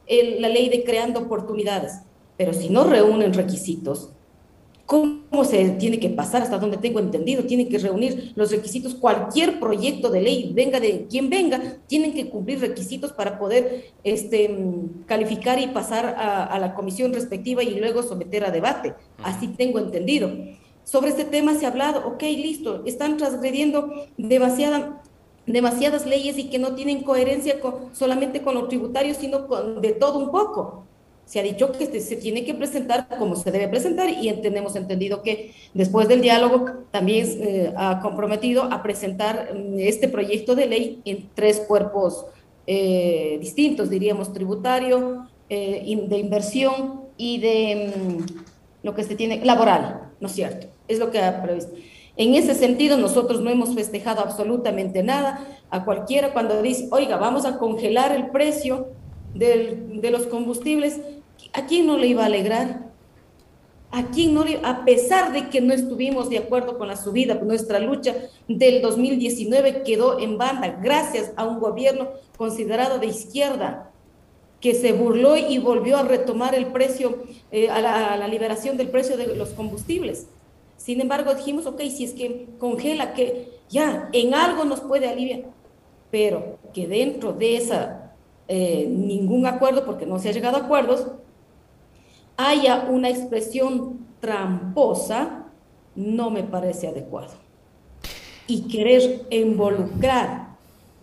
la 0.08 0.48
ley 0.48 0.68
de 0.68 0.82
creando 0.82 1.20
oportunidades. 1.20 2.00
Pero 2.36 2.52
si 2.54 2.70
no 2.70 2.84
reúnen 2.84 3.34
requisitos, 3.34 4.12
cómo 4.90 5.44
se 5.44 5.70
tiene 5.78 6.00
que 6.00 6.10
pasar, 6.10 6.42
hasta 6.42 6.58
donde 6.58 6.76
tengo 6.76 6.98
entendido, 6.98 7.44
tienen 7.44 7.68
que 7.68 7.78
reunir 7.78 8.32
los 8.34 8.50
requisitos, 8.50 8.96
cualquier 8.96 9.60
proyecto 9.60 10.10
de 10.10 10.20
ley, 10.20 10.50
venga 10.52 10.80
de 10.80 11.06
quien 11.08 11.30
venga, 11.30 11.76
tienen 11.86 12.12
que 12.12 12.28
cumplir 12.28 12.58
requisitos 12.58 13.12
para 13.12 13.38
poder 13.38 13.92
este, 14.02 14.50
calificar 15.06 15.60
y 15.60 15.68
pasar 15.68 16.16
a, 16.18 16.58
la 16.58 16.74
comisión 16.74 17.12
respectiva 17.12 17.62
y 17.62 17.78
luego 17.78 18.02
someter 18.02 18.44
a 18.44 18.50
debate. 18.50 18.94
Así 19.22 19.46
tengo 19.46 19.78
entendido. 19.78 20.28
Sobre 20.82 21.10
este 21.10 21.24
tema 21.24 21.54
se 21.54 21.66
ha 21.66 21.68
hablado, 21.68 22.04
ok, 22.08 22.22
listo, 22.22 22.82
están 22.84 23.16
transgrediendo 23.16 23.92
demasiada, 24.16 25.04
demasiadas 25.46 26.04
leyes 26.04 26.36
y 26.36 26.50
que 26.50 26.58
no 26.58 26.74
tienen 26.74 27.04
coherencia 27.04 27.60
solamente 27.92 28.42
con 28.42 28.56
los 28.56 28.66
tributarios, 28.66 29.18
sino 29.18 29.46
con, 29.46 29.80
de 29.80 29.92
todo 29.92 30.18
un 30.18 30.32
poco 30.32 30.89
se 31.30 31.38
ha 31.38 31.44
dicho 31.44 31.70
que 31.70 32.00
se 32.00 32.16
tiene 32.16 32.44
que 32.44 32.54
presentar 32.54 33.06
como 33.16 33.36
se 33.36 33.52
debe 33.52 33.68
presentar 33.68 34.10
y 34.10 34.32
tenemos 34.42 34.74
entendido 34.74 35.22
que 35.22 35.54
después 35.74 36.08
del 36.08 36.22
diálogo 36.22 36.66
también 36.90 37.24
eh, 37.40 37.72
ha 37.76 38.00
comprometido 38.00 38.64
a 38.64 38.82
presentar 38.82 39.54
mm, 39.54 39.78
este 39.78 40.08
proyecto 40.08 40.56
de 40.56 40.66
ley 40.66 41.00
en 41.04 41.28
tres 41.32 41.60
cuerpos 41.60 42.26
eh, 42.66 43.38
distintos, 43.40 43.88
diríamos 43.88 44.32
tributario, 44.32 45.28
eh, 45.48 46.04
de 46.08 46.18
inversión 46.18 47.02
y 47.16 47.38
de 47.38 47.92
mm, 47.94 48.24
lo 48.82 48.96
que 48.96 49.04
se 49.04 49.14
tiene 49.14 49.44
laboral, 49.44 50.10
¿no 50.18 50.26
es 50.26 50.32
cierto? 50.32 50.66
Es 50.88 50.98
lo 50.98 51.12
que 51.12 51.20
ha 51.20 51.40
previsto. 51.40 51.72
En 52.16 52.34
ese 52.34 52.56
sentido, 52.56 52.96
nosotros 52.96 53.40
no 53.40 53.50
hemos 53.50 53.72
festejado 53.76 54.20
absolutamente 54.20 55.04
nada 55.04 55.46
a 55.70 55.84
cualquiera 55.84 56.32
cuando 56.32 56.60
dice, 56.60 56.88
oiga, 56.90 57.18
vamos 57.18 57.44
a 57.44 57.56
congelar 57.56 58.10
el 58.16 58.30
precio 58.30 58.88
de 59.32 60.10
los 60.10 60.26
combustibles 60.26 60.98
¿A 61.52 61.66
quién 61.66 61.86
no 61.86 61.96
le 61.96 62.06
iba 62.06 62.22
a 62.22 62.26
alegrar? 62.26 62.90
¿A 63.92 64.06
quién 64.06 64.34
no 64.34 64.44
a 64.62 64.84
pesar 64.84 65.32
de 65.32 65.48
que 65.48 65.60
no 65.60 65.74
estuvimos 65.74 66.30
de 66.30 66.38
acuerdo 66.38 66.78
con 66.78 66.86
la 66.86 66.96
subida, 66.96 67.34
nuestra 67.34 67.80
lucha 67.80 68.14
del 68.46 68.82
2019 68.82 69.82
quedó 69.82 70.20
en 70.20 70.38
banda 70.38 70.78
gracias 70.80 71.32
a 71.36 71.44
un 71.44 71.58
gobierno 71.58 72.08
considerado 72.36 73.00
de 73.00 73.06
izquierda 73.06 73.90
que 74.60 74.74
se 74.74 74.92
burló 74.92 75.36
y 75.36 75.58
volvió 75.58 75.96
a 75.96 76.02
retomar 76.02 76.54
el 76.54 76.66
precio, 76.66 77.24
eh, 77.50 77.68
a, 77.68 77.80
la, 77.80 78.28
liberación 78.28 78.76
del 78.76 78.90
precio 78.90 79.16
de 79.16 79.34
los 79.34 79.50
combustibles. 79.50 80.28
Sin 80.76 81.00
embargo, 81.00 81.34
dijimos, 81.34 81.66
ok, 81.66 81.80
si 81.90 82.04
es 82.04 82.12
que 82.12 82.46
congela, 82.58 83.14
que 83.14 83.48
ya 83.68 84.08
en 84.12 84.34
algo 84.34 84.64
nos 84.64 84.80
puede 84.80 85.08
aliviar, 85.08 85.44
pero 86.10 86.58
que 86.72 86.86
dentro 86.86 87.32
de 87.32 87.56
esa 87.56 88.12
eh, 88.48 88.86
ningún 88.88 89.46
acuerdo, 89.46 89.84
porque 89.84 90.06
no 90.06 90.18
se 90.18 90.28
ha 90.28 90.32
llegado 90.32 90.56
a 90.56 90.60
acuerdos, 90.60 91.06
haya 92.48 92.86
una 92.88 93.08
expresión 93.08 94.06
tramposa, 94.20 95.46
no 95.94 96.30
me 96.30 96.42
parece 96.42 96.88
adecuado. 96.88 97.32
Y 98.46 98.62
querer 98.68 99.26
involucrar 99.30 100.56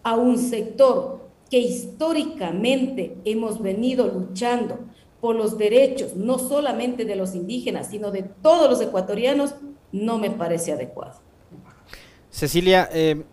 a 0.03 0.15
un 0.15 0.37
sector 0.37 1.27
que 1.49 1.59
históricamente 1.59 3.17
hemos 3.25 3.61
venido 3.61 4.07
luchando 4.07 4.79
por 5.21 5.35
los 5.35 5.57
derechos, 5.57 6.15
no 6.15 6.39
solamente 6.39 7.05
de 7.05 7.15
los 7.15 7.35
indígenas, 7.35 7.87
sino 7.89 8.11
de 8.11 8.23
todos 8.23 8.69
los 8.69 8.81
ecuatorianos, 8.81 9.55
no 9.91 10.17
me 10.17 10.29
parece 10.29 10.73
adecuado. 10.73 11.19
Cecilia, 12.29 12.89
eh, 12.93 13.23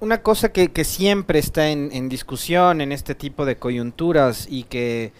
una 0.00 0.22
cosa 0.22 0.50
que, 0.50 0.84
siempre 0.84 1.38
está 1.38 1.68
en, 1.70 2.08
discusión 2.08 2.80
en 2.80 2.90
este 2.92 3.14
tipo 3.14 3.44
de 3.44 3.56
coyunturas 3.56 4.46
y 4.48 4.64
que, 4.64 5.12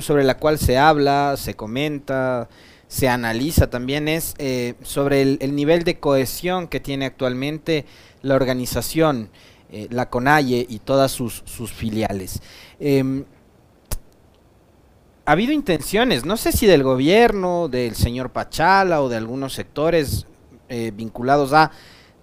sobre 0.00 0.24
la 0.24 0.36
cual 0.36 0.58
se 0.58 0.78
habla, 0.78 1.34
se 1.36 1.54
comenta, 1.54 2.48
se 2.90 3.08
analiza 3.08 3.70
también 3.70 4.08
es 4.08 4.34
eh, 4.38 4.74
sobre 4.82 5.22
el, 5.22 5.54
nivel 5.54 5.84
de 5.84 6.00
cohesión 6.00 6.66
que 6.66 6.80
tiene 6.80 7.06
actualmente 7.06 7.86
la 8.20 8.34
organización, 8.34 9.30
eh, 9.70 9.86
la 9.90 10.10
CONAIE 10.10 10.66
y 10.68 10.80
todas 10.80 11.12
sus, 11.12 11.44
filiales. 11.72 12.42
Em, 12.80 13.24
ha 15.24 15.32
habido 15.32 15.52
intenciones, 15.52 16.24
no 16.24 16.36
sé 16.36 16.50
si 16.50 16.66
del 16.66 16.82
gobierno, 16.82 17.68
del 17.68 17.94
señor 17.94 18.30
Pachala 18.30 19.02
o 19.02 19.08
de 19.08 19.18
algunos 19.18 19.54
sectores 19.54 20.26
eh, 20.68 20.90
vinculados 20.92 21.52
a 21.52 21.70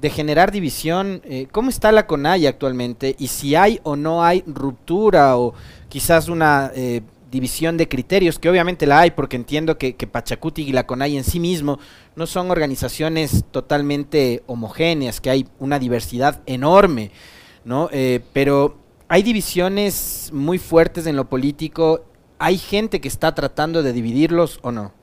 de 0.01 0.09
generar 0.09 0.51
división. 0.51 1.23
¿Cómo 1.51 1.69
está 1.71 1.91
la 1.91 2.05
CONAI 2.05 2.45
actualmente? 2.45 3.15
Y 3.17 3.29
si 3.29 3.55
hay 3.55 3.79
o 3.81 3.95
no 3.95 4.23
hay 4.23 4.43
ruptura 4.45 5.37
o 5.37 5.55
quizás 5.89 6.27
una 6.27 6.71
división 7.29 7.77
de 7.77 7.87
criterios, 7.87 8.39
que 8.39 8.49
obviamente 8.49 8.85
la 8.85 8.99
hay, 8.99 9.11
porque 9.11 9.35
entiendo 9.35 9.77
que, 9.77 9.95
que, 9.95 10.07
Pachacuti 10.07 10.63
y 10.63 10.71
la 10.71 10.87
CONAI 10.87 11.17
en 11.17 11.23
sí 11.23 11.39
mismo 11.39 11.79
no 12.15 12.25
son 12.25 12.51
organizaciones 12.51 13.45
totalmente 13.51 14.43
homogéneas, 14.47 15.21
que 15.21 15.29
hay 15.29 15.47
una 15.59 15.79
diversidad 15.79 16.41
enorme, 16.45 17.11
¿no? 17.65 17.89
Eh, 17.91 18.21
pero 18.33 18.77
hay 19.09 19.23
divisiones 19.23 20.29
muy 20.33 20.57
fuertes 20.57 21.07
en 21.07 21.15
lo 21.15 21.29
político. 21.29 22.05
¿Hay 22.39 22.57
gente 22.57 23.01
que 23.01 23.07
está 23.07 23.33
tratando 23.35 23.83
de 23.83 23.93
dividirlos 23.93 24.59
o 24.61 24.71
no? 24.71 24.93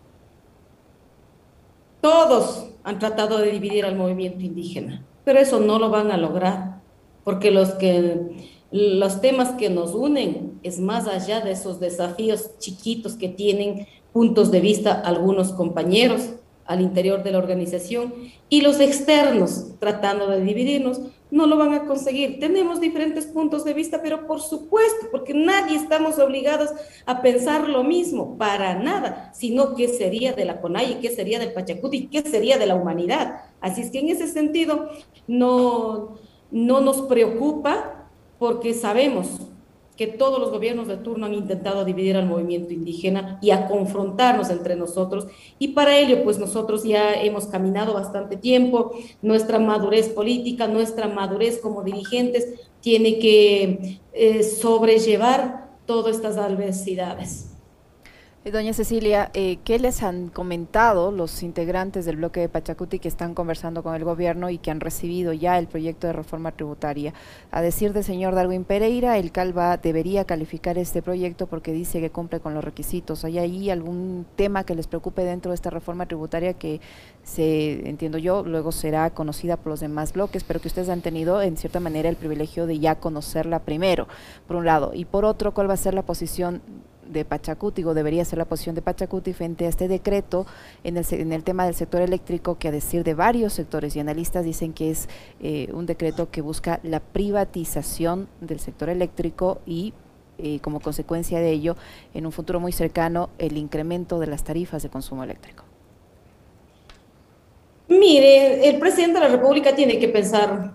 Todos 2.00 2.68
han 2.84 2.98
tratado 2.98 3.38
de 3.38 3.50
dividir 3.50 3.86
al 3.86 3.96
movimiento 3.96 4.44
indígena, 4.44 5.02
pero 5.24 5.38
eso 5.38 5.58
no 5.58 5.78
lo 5.78 5.88
van 5.88 6.10
a 6.10 6.18
lograr, 6.18 6.80
porque 7.24 7.50
los, 7.50 7.70
que, 7.72 8.53
los 8.74 9.20
temas 9.20 9.50
que 9.50 9.70
nos 9.70 9.94
unen 9.94 10.58
es 10.64 10.80
más 10.80 11.06
allá 11.06 11.40
de 11.40 11.52
esos 11.52 11.78
desafíos 11.78 12.58
chiquitos 12.58 13.14
que 13.14 13.28
tienen 13.28 13.86
puntos 14.12 14.50
de 14.50 14.58
vista 14.58 15.00
algunos 15.00 15.52
compañeros 15.52 16.30
al 16.64 16.80
interior 16.80 17.22
de 17.22 17.30
la 17.30 17.38
organización 17.38 18.12
y 18.48 18.62
los 18.62 18.80
externos 18.80 19.74
tratando 19.78 20.26
de 20.26 20.40
dividirnos, 20.40 21.02
no 21.30 21.46
lo 21.46 21.56
van 21.56 21.72
a 21.72 21.86
conseguir. 21.86 22.40
Tenemos 22.40 22.80
diferentes 22.80 23.26
puntos 23.26 23.64
de 23.64 23.74
vista, 23.74 24.00
pero 24.02 24.26
por 24.26 24.40
supuesto, 24.40 25.06
porque 25.12 25.34
nadie 25.34 25.76
estamos 25.76 26.18
obligados 26.18 26.70
a 27.06 27.22
pensar 27.22 27.68
lo 27.68 27.84
mismo, 27.84 28.36
para 28.36 28.74
nada, 28.74 29.30
sino 29.34 29.76
qué 29.76 29.86
sería 29.86 30.32
de 30.32 30.46
la 30.46 30.60
CONAI, 30.60 30.98
qué 30.98 31.10
sería 31.10 31.38
del 31.38 31.52
Pachacuti, 31.52 32.08
qué 32.08 32.22
sería 32.22 32.58
de 32.58 32.66
la 32.66 32.74
humanidad. 32.74 33.42
Así 33.60 33.82
es 33.82 33.92
que 33.92 34.00
en 34.00 34.08
ese 34.08 34.26
sentido 34.26 34.88
no, 35.28 36.16
no 36.50 36.80
nos 36.80 37.02
preocupa 37.02 38.00
porque 38.38 38.74
sabemos 38.74 39.40
que 39.96 40.06
todos 40.08 40.40
los 40.40 40.50
gobiernos 40.50 40.88
de 40.88 40.96
turno 40.96 41.26
han 41.26 41.34
intentado 41.34 41.84
dividir 41.84 42.16
al 42.16 42.26
movimiento 42.26 42.72
indígena 42.72 43.38
y 43.40 43.50
a 43.50 43.68
confrontarnos 43.68 44.50
entre 44.50 44.74
nosotros. 44.74 45.28
Y 45.58 45.68
para 45.68 45.96
ello, 45.96 46.24
pues 46.24 46.38
nosotros 46.38 46.82
ya 46.82 47.14
hemos 47.14 47.46
caminado 47.46 47.94
bastante 47.94 48.36
tiempo, 48.36 48.92
nuestra 49.22 49.60
madurez 49.60 50.08
política, 50.08 50.66
nuestra 50.66 51.06
madurez 51.06 51.60
como 51.60 51.84
dirigentes 51.84 52.54
tiene 52.80 53.18
que 53.18 54.00
eh, 54.12 54.42
sobrellevar 54.42 55.70
todas 55.86 56.16
estas 56.16 56.36
adversidades. 56.38 57.53
Eh, 58.46 58.50
doña 58.50 58.74
Cecilia, 58.74 59.30
eh, 59.32 59.56
¿qué 59.64 59.78
les 59.78 60.02
han 60.02 60.28
comentado 60.28 61.10
los 61.10 61.42
integrantes 61.42 62.04
del 62.04 62.16
bloque 62.16 62.40
de 62.40 62.50
Pachacuti 62.50 62.98
que 62.98 63.08
están 63.08 63.32
conversando 63.32 63.82
con 63.82 63.94
el 63.94 64.04
gobierno 64.04 64.50
y 64.50 64.58
que 64.58 64.70
han 64.70 64.80
recibido 64.80 65.32
ya 65.32 65.58
el 65.58 65.66
proyecto 65.66 66.06
de 66.06 66.12
reforma 66.12 66.52
tributaria? 66.52 67.14
A 67.50 67.62
decir 67.62 67.94
del 67.94 68.04
señor 68.04 68.34
Darwin 68.34 68.64
Pereira, 68.64 69.16
el 69.16 69.32
CALVA 69.32 69.78
debería 69.78 70.26
calificar 70.26 70.76
este 70.76 71.00
proyecto 71.00 71.46
porque 71.46 71.72
dice 71.72 72.02
que 72.02 72.10
cumple 72.10 72.40
con 72.40 72.52
los 72.52 72.62
requisitos. 72.62 73.24
¿Hay 73.24 73.38
ahí 73.38 73.70
algún 73.70 74.26
tema 74.36 74.64
que 74.64 74.74
les 74.74 74.88
preocupe 74.88 75.24
dentro 75.24 75.50
de 75.52 75.54
esta 75.54 75.70
reforma 75.70 76.04
tributaria 76.04 76.52
que 76.52 76.82
se, 77.22 77.88
entiendo 77.88 78.18
yo, 78.18 78.44
luego 78.44 78.72
será 78.72 79.08
conocida 79.08 79.56
por 79.56 79.68
los 79.68 79.80
demás 79.80 80.12
bloques, 80.12 80.44
pero 80.44 80.60
que 80.60 80.68
ustedes 80.68 80.90
han 80.90 81.00
tenido 81.00 81.40
en 81.40 81.56
cierta 81.56 81.80
manera 81.80 82.10
el 82.10 82.16
privilegio 82.16 82.66
de 82.66 82.78
ya 82.78 82.96
conocerla 82.96 83.60
primero, 83.60 84.06
por 84.46 84.56
un 84.56 84.66
lado, 84.66 84.90
y 84.92 85.06
por 85.06 85.24
otro, 85.24 85.54
cuál 85.54 85.70
va 85.70 85.74
a 85.74 85.78
ser 85.78 85.94
la 85.94 86.02
posición 86.02 86.60
de 87.08 87.24
Pachacuti, 87.24 87.84
o 87.84 87.94
debería 87.94 88.24
ser 88.24 88.38
la 88.38 88.44
posición 88.44 88.74
de 88.74 88.82
Pachacuti 88.82 89.32
frente 89.32 89.66
a 89.66 89.68
este 89.68 89.88
decreto 89.88 90.46
en 90.82 90.96
el, 90.96 91.04
en 91.10 91.32
el 91.32 91.44
tema 91.44 91.64
del 91.64 91.74
sector 91.74 92.02
eléctrico, 92.02 92.58
que 92.58 92.68
a 92.68 92.72
decir 92.72 93.04
de 93.04 93.14
varios 93.14 93.52
sectores 93.52 93.96
y 93.96 94.00
analistas 94.00 94.44
dicen 94.44 94.72
que 94.72 94.90
es 94.90 95.08
eh, 95.40 95.68
un 95.72 95.86
decreto 95.86 96.30
que 96.30 96.40
busca 96.40 96.80
la 96.82 97.00
privatización 97.00 98.28
del 98.40 98.60
sector 98.60 98.88
eléctrico 98.88 99.60
y 99.66 99.94
eh, 100.38 100.58
como 100.60 100.80
consecuencia 100.80 101.38
de 101.38 101.50
ello, 101.50 101.76
en 102.12 102.26
un 102.26 102.32
futuro 102.32 102.58
muy 102.58 102.72
cercano, 102.72 103.30
el 103.38 103.56
incremento 103.56 104.18
de 104.18 104.26
las 104.26 104.42
tarifas 104.42 104.82
de 104.82 104.88
consumo 104.88 105.22
eléctrico. 105.22 105.64
Mire, 107.88 108.68
el 108.68 108.78
presidente 108.80 109.20
de 109.20 109.28
la 109.28 109.36
República 109.36 109.76
tiene 109.76 109.98
que 109.98 110.08
pensar 110.08 110.74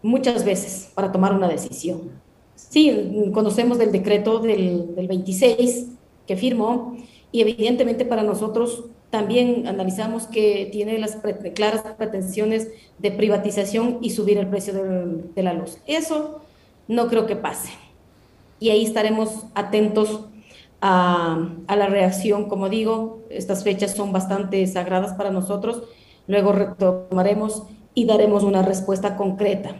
muchas 0.00 0.44
veces 0.44 0.90
para 0.94 1.12
tomar 1.12 1.34
una 1.34 1.48
decisión 1.48 2.23
Sí, 2.56 3.30
conocemos 3.32 3.78
del 3.78 3.92
decreto 3.92 4.38
del, 4.38 4.94
26 4.96 5.90
que 6.26 6.36
firmó 6.36 6.96
y 7.30 7.40
evidentemente 7.40 8.04
para 8.04 8.22
nosotros 8.22 8.84
también 9.10 9.68
analizamos 9.68 10.26
que 10.26 10.68
tiene 10.72 10.98
las 10.98 11.18
claras 11.54 11.82
pretensiones 11.96 12.70
de 12.98 13.12
privatización 13.12 13.98
y 14.00 14.10
subir 14.10 14.38
el 14.38 14.48
precio 14.48 14.74
de, 14.74 15.42
la 15.42 15.52
luz. 15.52 15.78
Eso 15.86 16.40
no 16.88 17.06
creo 17.06 17.26
que 17.26 17.36
pase. 17.36 17.70
Y 18.58 18.70
ahí 18.70 18.84
estaremos 18.84 19.46
atentos 19.54 20.26
a, 20.80 21.48
la 21.68 21.86
reacción. 21.86 22.48
Como 22.48 22.68
digo, 22.68 23.20
estas 23.30 23.62
fechas 23.62 23.92
son 23.92 24.12
bastante 24.12 24.66
sagradas 24.66 25.12
para 25.14 25.30
nosotros. 25.30 25.84
Luego 26.26 26.52
retomaremos 26.52 27.64
y 27.94 28.06
daremos 28.06 28.42
una 28.42 28.62
respuesta 28.62 29.16
concreta 29.16 29.76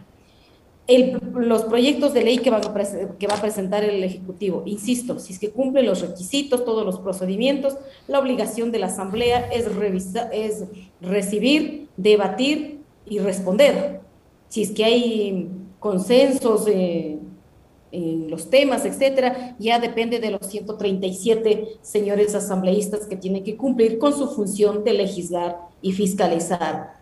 los 0.86 1.64
proyectos 1.64 2.12
de 2.12 2.24
ley 2.24 2.38
que, 2.38 2.50
va 2.50 2.58
a 2.58 3.40
presentar 3.40 3.84
el 3.84 4.04
Ejecutivo. 4.04 4.62
Insisto, 4.66 5.18
si 5.18 5.32
es 5.32 5.38
que 5.38 5.50
cumplen 5.50 5.86
los 5.86 6.02
requisitos, 6.02 6.64
todos 6.64 6.84
los 6.84 6.98
procedimientos, 7.00 7.76
la 8.06 8.18
obligación 8.18 8.70
de 8.70 8.78
la 8.80 8.86
Asamblea 8.86 9.48
es, 9.50 9.74
revisar, 9.74 10.30
es 10.32 10.64
recibir, 11.00 11.88
debatir 11.96 12.80
y 13.06 13.18
responder. 13.18 14.00
Si 14.48 14.62
es 14.62 14.70
que 14.72 14.84
hay 14.84 15.48
consensos 15.80 16.66
en 16.68 18.30
los 18.30 18.50
temas, 18.50 18.84
etcétera, 18.84 19.56
ya 19.58 19.78
depende 19.78 20.18
de 20.18 20.32
los 20.32 20.46
137 20.46 21.78
señores 21.80 22.34
asambleístas 22.34 23.06
que 23.06 23.16
tienen 23.16 23.42
que 23.42 23.56
cumplir 23.56 23.98
con 23.98 24.12
su 24.12 24.28
función 24.28 24.84
de 24.84 24.92
legislar 24.92 25.56
y 25.80 25.92
fiscalizar 25.92 26.93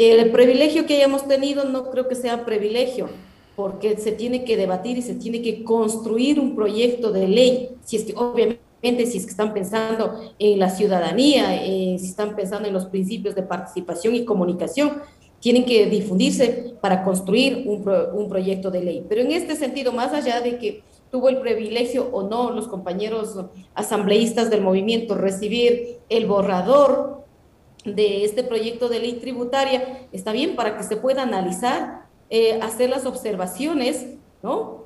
el 0.00 0.30
privilegio 0.30 0.86
que 0.86 0.96
hayamos 0.96 1.28
tenido 1.28 1.64
no 1.64 1.90
creo 1.90 2.08
que 2.08 2.14
sea 2.14 2.46
privilegio, 2.46 3.08
porque 3.54 3.98
se 3.98 4.12
tiene 4.12 4.44
que 4.44 4.56
debatir 4.56 4.96
y 4.96 5.02
se 5.02 5.14
tiene 5.14 5.42
que 5.42 5.62
construir 5.62 6.40
un 6.40 6.56
proyecto 6.56 7.12
de 7.12 7.28
ley, 7.28 7.70
si 7.84 7.96
es 7.96 8.04
que 8.04 8.14
obviamente 8.14 8.60
si 9.06 9.18
es 9.18 9.24
que 9.24 9.30
están 9.30 9.52
pensando 9.52 10.32
en 10.38 10.58
la 10.58 10.70
ciudadanía, 10.70 11.62
eh, 11.62 11.96
si 11.98 12.06
están 12.06 12.34
pensando 12.34 12.66
en 12.66 12.72
los 12.72 12.86
principios 12.86 13.34
de 13.34 13.42
participación 13.42 14.14
y 14.14 14.24
comunicación, 14.24 15.02
tienen 15.38 15.64
que 15.66 15.86
difundirse 15.86 16.74
para 16.80 17.02
construir 17.02 17.64
un, 17.66 17.86
un, 18.14 18.28
proyecto 18.28 18.70
de 18.70 18.82
ley. 18.82 19.04
Pero 19.08 19.22
en 19.22 19.32
este 19.32 19.56
sentido, 19.56 19.92
más 19.92 20.12
allá 20.12 20.40
de 20.40 20.58
que 20.58 20.82
tuvo 21.10 21.28
el 21.28 21.40
privilegio 21.40 22.08
o 22.12 22.28
no 22.28 22.50
los 22.50 22.68
compañeros 22.68 23.36
asambleístas 23.74 24.48
del 24.48 24.62
movimiento 24.62 25.14
recibir 25.14 25.98
el 26.08 26.26
borrador 26.26 27.19
de 27.84 28.24
este 28.24 28.42
proyecto 28.42 28.88
de 28.88 29.00
ley 29.00 29.14
tributaria, 29.14 30.06
está 30.12 30.32
bien 30.32 30.56
para 30.56 30.76
que 30.76 30.84
se 30.84 30.96
pueda 30.96 31.22
analizar, 31.22 32.06
eh, 32.28 32.60
hacer 32.62 32.90
las 32.90 33.06
observaciones, 33.06 34.06
¿no? 34.42 34.80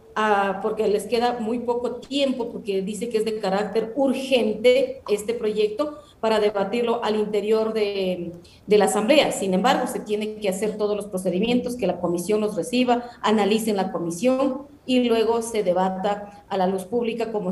porque 0.62 0.86
les 0.86 1.06
queda 1.06 1.38
muy 1.40 1.58
poco 1.60 1.96
tiempo, 1.96 2.50
porque 2.50 2.82
dice 2.82 3.08
que 3.08 3.18
es 3.18 3.24
de 3.24 3.40
carácter 3.40 3.92
urgente 3.96 5.02
este 5.08 5.34
proyecto 5.34 5.98
para 6.20 6.38
debatirlo 6.38 7.02
al 7.02 7.16
interior 7.16 7.72
de, 7.72 8.32
de, 8.66 8.78
la 8.78 8.84
Asamblea. 8.84 9.32
Sin 9.32 9.54
embargo, 9.54 9.86
se 9.86 10.00
tiene 10.00 10.36
que 10.36 10.48
hacer 10.48 10.76
todos 10.76 10.96
los 10.96 11.06
procedimientos, 11.06 11.76
que 11.76 11.86
la 11.86 12.00
comisión 12.00 12.40
los 12.40 12.54
reciba, 12.54 13.10
analicen 13.22 13.76
la 13.76 13.90
comisión 13.90 14.68
y 14.86 15.08
luego 15.08 15.42
se 15.42 15.62
debata 15.62 16.44
a 16.48 16.56
la 16.56 16.66
luz 16.66 16.84
pública 16.84 17.32
como 17.32 17.50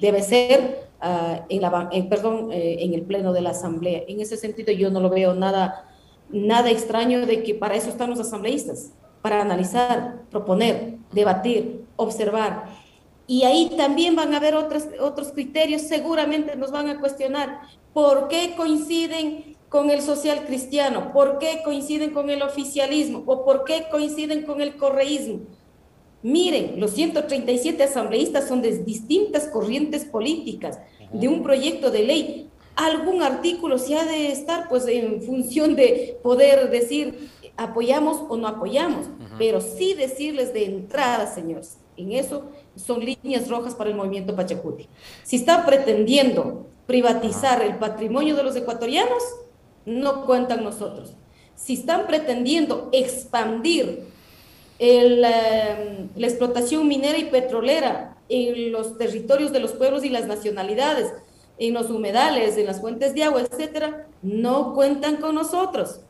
debe 0.00 0.22
ser 0.22 0.88
uh, 1.02 1.42
en, 1.48 1.62
la, 1.62 1.88
en, 1.92 2.08
perdón, 2.08 2.52
eh, 2.52 2.78
en 2.80 2.94
el 2.94 3.02
pleno 3.02 3.32
de 3.32 3.40
la 3.40 3.50
Asamblea. 3.50 4.02
En 4.06 4.20
ese 4.20 4.36
sentido, 4.36 4.72
yo 4.72 4.90
no 4.90 5.00
lo 5.00 5.10
veo 5.10 5.34
nada, 5.34 5.88
nada 6.30 6.70
extraño 6.70 7.26
de 7.26 7.42
que 7.42 7.54
para 7.54 7.74
eso 7.74 7.88
están 7.90 8.10
los 8.10 8.20
asambleístas 8.20 8.92
para 9.22 9.42
analizar, 9.42 10.22
proponer, 10.30 10.98
debatir, 11.12 11.84
observar. 11.96 12.64
Y 13.26 13.44
ahí 13.44 13.72
también 13.76 14.16
van 14.16 14.34
a 14.34 14.38
haber 14.38 14.54
otros, 14.54 14.88
otros 15.00 15.32
criterios, 15.32 15.82
seguramente 15.82 16.56
nos 16.56 16.70
van 16.70 16.88
a 16.88 16.98
cuestionar 16.98 17.60
por 17.92 18.28
qué 18.28 18.54
coinciden 18.56 19.56
con 19.68 19.90
el 19.90 20.02
social 20.02 20.44
cristiano, 20.46 21.12
por 21.12 21.38
qué 21.38 21.60
coinciden 21.64 22.10
con 22.10 22.28
el 22.28 22.42
oficialismo 22.42 23.22
o 23.26 23.44
por 23.44 23.64
qué 23.64 23.86
coinciden 23.90 24.44
con 24.44 24.60
el 24.60 24.76
correísmo. 24.76 25.40
Miren, 26.22 26.78
los 26.78 26.90
137 26.92 27.82
asambleístas 27.82 28.46
son 28.46 28.60
de 28.62 28.78
distintas 28.78 29.46
corrientes 29.46 30.04
políticas, 30.04 30.78
de 31.12 31.28
un 31.28 31.42
proyecto 31.42 31.90
de 31.90 32.02
ley. 32.02 32.50
Algún 32.76 33.22
artículo 33.22 33.78
se 33.78 33.96
ha 33.96 34.04
de 34.04 34.30
estar 34.30 34.68
pues 34.68 34.86
en 34.86 35.22
función 35.22 35.76
de 35.76 36.18
poder 36.22 36.70
decir 36.70 37.30
apoyamos 37.56 38.22
o 38.28 38.36
no 38.36 38.48
apoyamos, 38.48 39.06
pero 39.38 39.60
sí 39.60 39.94
decirles 39.94 40.54
de 40.54 40.64
entrada, 40.64 41.26
señores, 41.26 41.78
en 41.96 42.12
eso 42.12 42.44
son 42.74 43.04
líneas 43.04 43.48
rojas 43.48 43.74
para 43.74 43.90
el 43.90 43.96
movimiento 43.96 44.34
Pachacuti. 44.34 44.88
Si 45.24 45.36
están 45.36 45.66
pretendiendo 45.66 46.66
privatizar 46.86 47.62
el 47.62 47.76
patrimonio 47.76 48.34
de 48.34 48.42
los 48.42 48.56
ecuatorianos, 48.56 49.22
no 49.84 50.24
cuentan 50.24 50.64
nosotros. 50.64 51.14
Si 51.54 51.74
están 51.74 52.06
pretendiendo 52.06 52.88
expandir 52.92 54.06
em, 54.82 56.08
la 56.16 56.26
explotación 56.26 56.88
minera 56.88 57.18
y 57.18 57.24
petrolera 57.24 58.16
en 58.30 58.72
los 58.72 58.96
territorios 58.96 59.52
de 59.52 59.60
los 59.60 59.72
pueblos 59.72 60.04
y 60.04 60.08
las 60.08 60.26
nacionalidades, 60.26 61.12
en 61.58 61.74
los 61.74 61.90
humedales, 61.90 62.56
en 62.56 62.64
las 62.64 62.80
fuentes 62.80 63.12
de 63.14 63.24
agua, 63.24 63.42
etcétera, 63.42 64.06
no 64.22 64.72
cuentan 64.72 65.16
con 65.16 65.34
nosotros. 65.34 66.00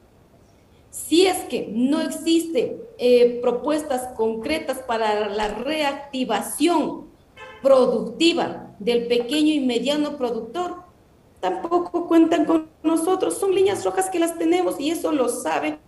Si 0.91 1.27
es 1.27 1.39
que 1.45 1.69
no 1.73 2.01
existen 2.01 2.77
eh, 2.99 3.41
propuestas 3.43 4.15
concretas 4.17 4.79
para 4.79 5.29
la 5.29 5.49
reactivación 5.49 7.09
productiva 7.63 8.75
del 8.79 9.09
pequeño 9.09 9.53
y 9.53 9.61
mediano 9.61 10.17
productor, 10.17 10.77
tampoco 11.41 12.07
cuentan 12.07 12.45
con 12.45 12.69
nosotros. 12.85 13.37
Son 13.39 13.53
líneas 13.53 13.85
rojas 13.85 14.11
que 14.11 14.21
las 14.21 14.39
tenemos 14.39 14.79
y 14.79 14.91
eso 14.91 15.11
lo 15.11 15.29
sabe 15.29 15.79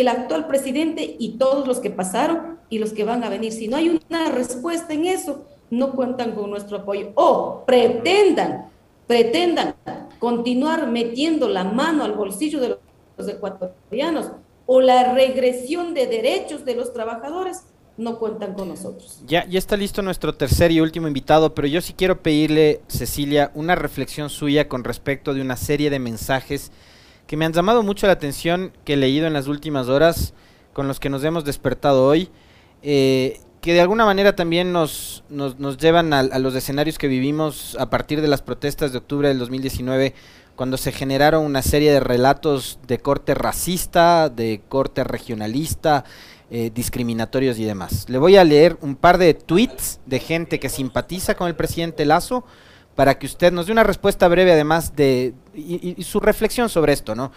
el 0.00 0.08
actual 0.08 0.46
presidente 0.46 1.16
y 1.18 1.38
todos 1.38 1.66
los 1.66 1.80
que 1.80 1.90
pasaron 1.90 2.58
y 2.68 2.78
los 2.78 2.92
que 2.92 3.04
van 3.04 3.24
a 3.24 3.28
venir. 3.28 3.52
Si 3.52 3.68
no 3.68 3.76
hay 3.76 4.00
una 4.08 4.30
respuesta 4.30 4.94
en 4.94 5.06
eso, 5.06 5.46
no 5.70 5.92
cuentan 5.92 6.32
con 6.32 6.50
nuestro 6.50 6.78
apoyo. 6.78 7.12
O 7.14 7.64
pretendan, 7.66 8.66
pretendan 9.06 9.74
continuar 10.18 10.88
metiendo 10.88 11.48
la 11.48 11.64
mano 11.64 12.04
al 12.04 12.12
bolsillo 12.12 12.60
de 12.60 12.76
los 13.16 13.28
ecuatorianos 13.28 14.30
o 14.66 14.80
la 14.80 15.14
regresión 15.14 15.94
de 15.94 16.06
derechos 16.06 16.64
de 16.64 16.74
los 16.74 16.92
trabajadores 16.92 17.64
no 17.96 18.18
cuentan 18.18 18.54
con 18.54 18.68
nosotros. 18.68 19.22
Ya, 19.26 19.44
ya 19.46 19.58
está 19.58 19.76
listo 19.76 20.02
nuestro 20.02 20.34
tercer 20.34 20.70
y 20.70 20.80
último 20.80 21.08
invitado, 21.08 21.54
pero 21.54 21.66
yo 21.66 21.80
sí 21.80 21.94
quiero 21.94 22.22
pedirle, 22.22 22.80
Cecilia, 22.86 23.50
una 23.54 23.74
reflexión 23.74 24.30
suya 24.30 24.68
con 24.68 24.84
respecto 24.84 25.34
de 25.34 25.40
una 25.40 25.56
serie 25.56 25.90
de 25.90 25.98
mensajes 25.98 26.70
que 27.28 27.36
me 27.36 27.44
han 27.44 27.52
llamado 27.52 27.84
mucho 27.84 28.08
la 28.08 28.14
atención, 28.14 28.72
que 28.84 28.94
he 28.94 28.96
leído 28.96 29.28
en 29.28 29.34
las 29.34 29.46
últimas 29.46 29.86
horas, 29.86 30.34
con 30.72 30.88
los 30.88 30.98
que 30.98 31.10
nos 31.10 31.22
hemos 31.22 31.44
despertado 31.44 32.04
hoy, 32.04 32.30
eh, 32.82 33.38
que 33.60 33.74
de 33.74 33.80
alguna 33.80 34.04
manera 34.04 34.34
también 34.34 34.72
nos, 34.72 35.22
nos, 35.28 35.76
llevan 35.76 36.12
a, 36.12 36.20
a, 36.20 36.38
los 36.38 36.54
escenarios 36.56 36.98
que 36.98 37.06
vivimos 37.06 37.76
a 37.78 37.90
partir 37.90 38.20
de 38.22 38.28
las 38.28 38.42
protestas 38.42 38.92
de 38.92 38.98
octubre 38.98 39.28
del 39.28 39.38
2019 39.38 40.14
cuando 40.56 40.76
se 40.76 40.90
generaron 40.90 41.44
una 41.44 41.62
serie 41.62 41.92
de 41.92 42.00
relatos 42.00 42.80
de 42.88 42.98
corte 42.98 43.34
racista, 43.34 44.28
de 44.28 44.60
corte 44.68 45.04
regionalista, 45.04 46.04
eh, 46.50 46.72
discriminatorios 46.74 47.58
y 47.58 47.64
demás. 47.64 48.06
Le 48.08 48.16
voy 48.16 48.36
a 48.36 48.44
leer 48.44 48.78
un 48.80 48.96
par 48.96 49.18
de 49.18 49.34
tweets 49.34 50.00
de 50.06 50.18
gente 50.18 50.58
que 50.58 50.70
simpatiza 50.70 51.34
con 51.34 51.46
el 51.46 51.54
presidente 51.54 52.06
Lazo 52.06 52.44
para 52.98 53.16
que 53.16 53.26
usted 53.26 53.52
nos 53.52 53.66
dé 53.66 53.72
una 53.72 53.84
respuesta 53.84 54.26
breve 54.26 54.50
además 54.50 54.96
de 54.96 55.32
y, 55.54 56.02
su 56.02 56.18
reflexión 56.18 56.68
sobre 56.68 56.92
esto, 56.92 57.14
¿no? 57.14 57.30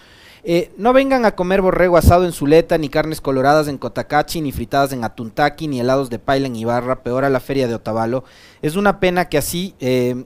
Eh, 0.43 0.71
no 0.76 0.91
vengan 0.91 1.24
a 1.24 1.36
comer 1.36 1.62
borrego 1.62 1.97
asado 1.97 2.26
en 2.26 2.32
Zuleta, 2.32 2.80
ni 2.80 2.89
carnes 2.89 3.21
coloradas 3.21 3.67
en 3.67 3.78
Cotacachi, 3.78 4.41
ni 4.41 4.52
fritadas 4.52 4.91
en 4.91 5.04
Atuntaki, 5.04 5.67
ni 5.67 5.80
helados 5.80 6.10
de 6.10 6.17
paila 6.17 6.47
en 6.47 6.56
Ibarra, 6.56 7.04
peor 7.04 7.26
a 7.26 7.30
la 7.30 7.39
feria 7.39 7.67
de 7.67 7.76
Otavalo. 7.76 8.24
Es 8.63 8.76
una 8.76 9.00
pena 9.00 9.30
que 9.30 9.38
así 9.38 9.76
eh, 9.80 10.26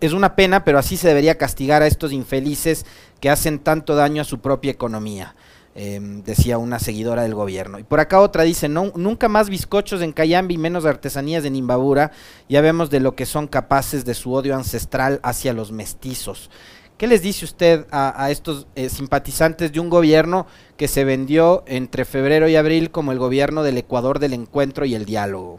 es 0.00 0.14
una 0.14 0.34
pena, 0.34 0.64
pero 0.64 0.80
así 0.80 0.96
se 0.96 1.06
debería 1.06 1.38
castigar 1.38 1.82
a 1.82 1.86
estos 1.86 2.10
infelices 2.10 2.84
que 3.20 3.30
hacen 3.30 3.60
tanto 3.60 3.94
daño 3.94 4.22
a 4.22 4.24
su 4.24 4.40
propia 4.40 4.72
economía. 4.72 5.36
Eh, 5.74 5.98
decía 6.24 6.58
una 6.58 6.78
seguidora 6.78 7.22
del 7.22 7.34
gobierno. 7.34 7.78
Y 7.78 7.82
por 7.82 8.00
acá 8.00 8.20
otra 8.20 8.42
dice, 8.42 8.68
no, 8.68 8.92
nunca 8.94 9.28
más 9.28 9.48
bizcochos 9.48 10.02
en 10.02 10.12
Cayambi, 10.12 10.58
menos 10.58 10.84
artesanías 10.84 11.44
en 11.44 11.56
Imbabura. 11.56 12.12
Ya 12.48 12.60
vemos 12.60 12.90
de 12.90 13.00
lo 13.00 13.14
que 13.14 13.24
son 13.24 13.46
capaces 13.46 14.04
de 14.04 14.14
su 14.14 14.34
odio 14.34 14.54
ancestral 14.54 15.18
hacia 15.22 15.54
los 15.54 15.72
mestizos. 15.72 16.50
¿Qué 16.98 17.06
les 17.06 17.22
dice 17.22 17.44
usted 17.44 17.86
a, 17.90 18.30
estos 18.30 18.68
eh, 18.76 18.88
simpatizantes 18.88 19.72
de 19.72 19.80
un 19.80 19.90
gobierno 19.90 20.46
que 20.76 20.86
se 20.86 21.04
vendió 21.04 21.64
entre 21.66 22.04
febrero 22.04 22.48
y 22.48 22.54
abril 22.54 22.90
como 22.90 23.10
el 23.10 23.18
gobierno 23.18 23.64
del 23.64 23.78
Ecuador 23.78 24.18
del 24.20 24.34
encuentro 24.34 24.84
y 24.84 24.94
el 24.94 25.04
diálogo? 25.04 25.58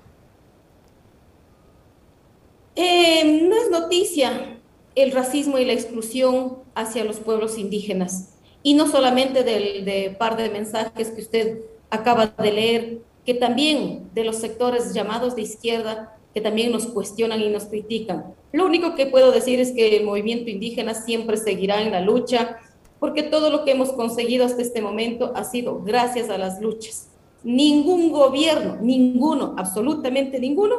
Eh, 2.76 3.46
no 3.50 3.56
es 3.58 3.70
noticia 3.72 4.58
el 4.96 5.12
racismo 5.12 5.58
y 5.58 5.66
la 5.66 5.74
exclusión 5.74 6.60
hacia 6.76 7.04
los 7.04 7.18
pueblos 7.18 7.58
indígenas. 7.58 8.33
Y 8.64 8.74
no 8.74 8.88
solamente 8.88 9.44
del 9.44 9.86
de 9.86 10.16
par 10.18 10.38
de 10.38 10.50
mensajes 10.50 11.10
que 11.12 11.22
usted 11.22 11.60
acaba 11.90 12.28
de 12.28 12.52
leer, 12.52 13.02
que 13.26 13.34
también 13.34 14.10
de 14.14 14.24
los 14.24 14.38
sectores 14.38 14.94
llamados 14.94 15.36
de 15.36 15.44
izquierda, 15.44 16.18
que 16.34 16.42
también 16.42 16.72
nos 16.72 16.88
cuestionan 16.88 17.42
y 17.42 17.50
nos 17.50 17.66
critican. 17.66 18.34
Lo 18.52 18.66
único 18.66 18.96
que 18.96 19.06
puedo 19.06 19.32
decir 19.32 19.60
es 19.60 19.72
que 19.72 19.98
el 19.98 20.06
movimiento 20.06 20.50
indígena 20.50 20.94
siempre 20.94 21.38
seguirá 21.38 21.82
en 21.82 21.92
la 21.92 22.02
lucha, 22.02 22.58
porque 23.00 23.24
todo 23.24 23.50
lo 23.50 23.66
que 23.66 23.72
hemos 23.72 23.92
conseguido 23.92 24.46
hasta 24.46 24.62
este 24.62 24.82
momento 24.82 25.34
ha 25.36 25.44
sido 25.44 25.82
gracias 25.84 26.30
a 26.30 26.38
las 26.38 26.62
luchas. 26.62 27.10
Ningún 27.44 28.12
gobierno, 28.12 28.78
ninguno, 28.82 29.54
absolutamente 29.58 30.40
ninguno, 30.40 30.78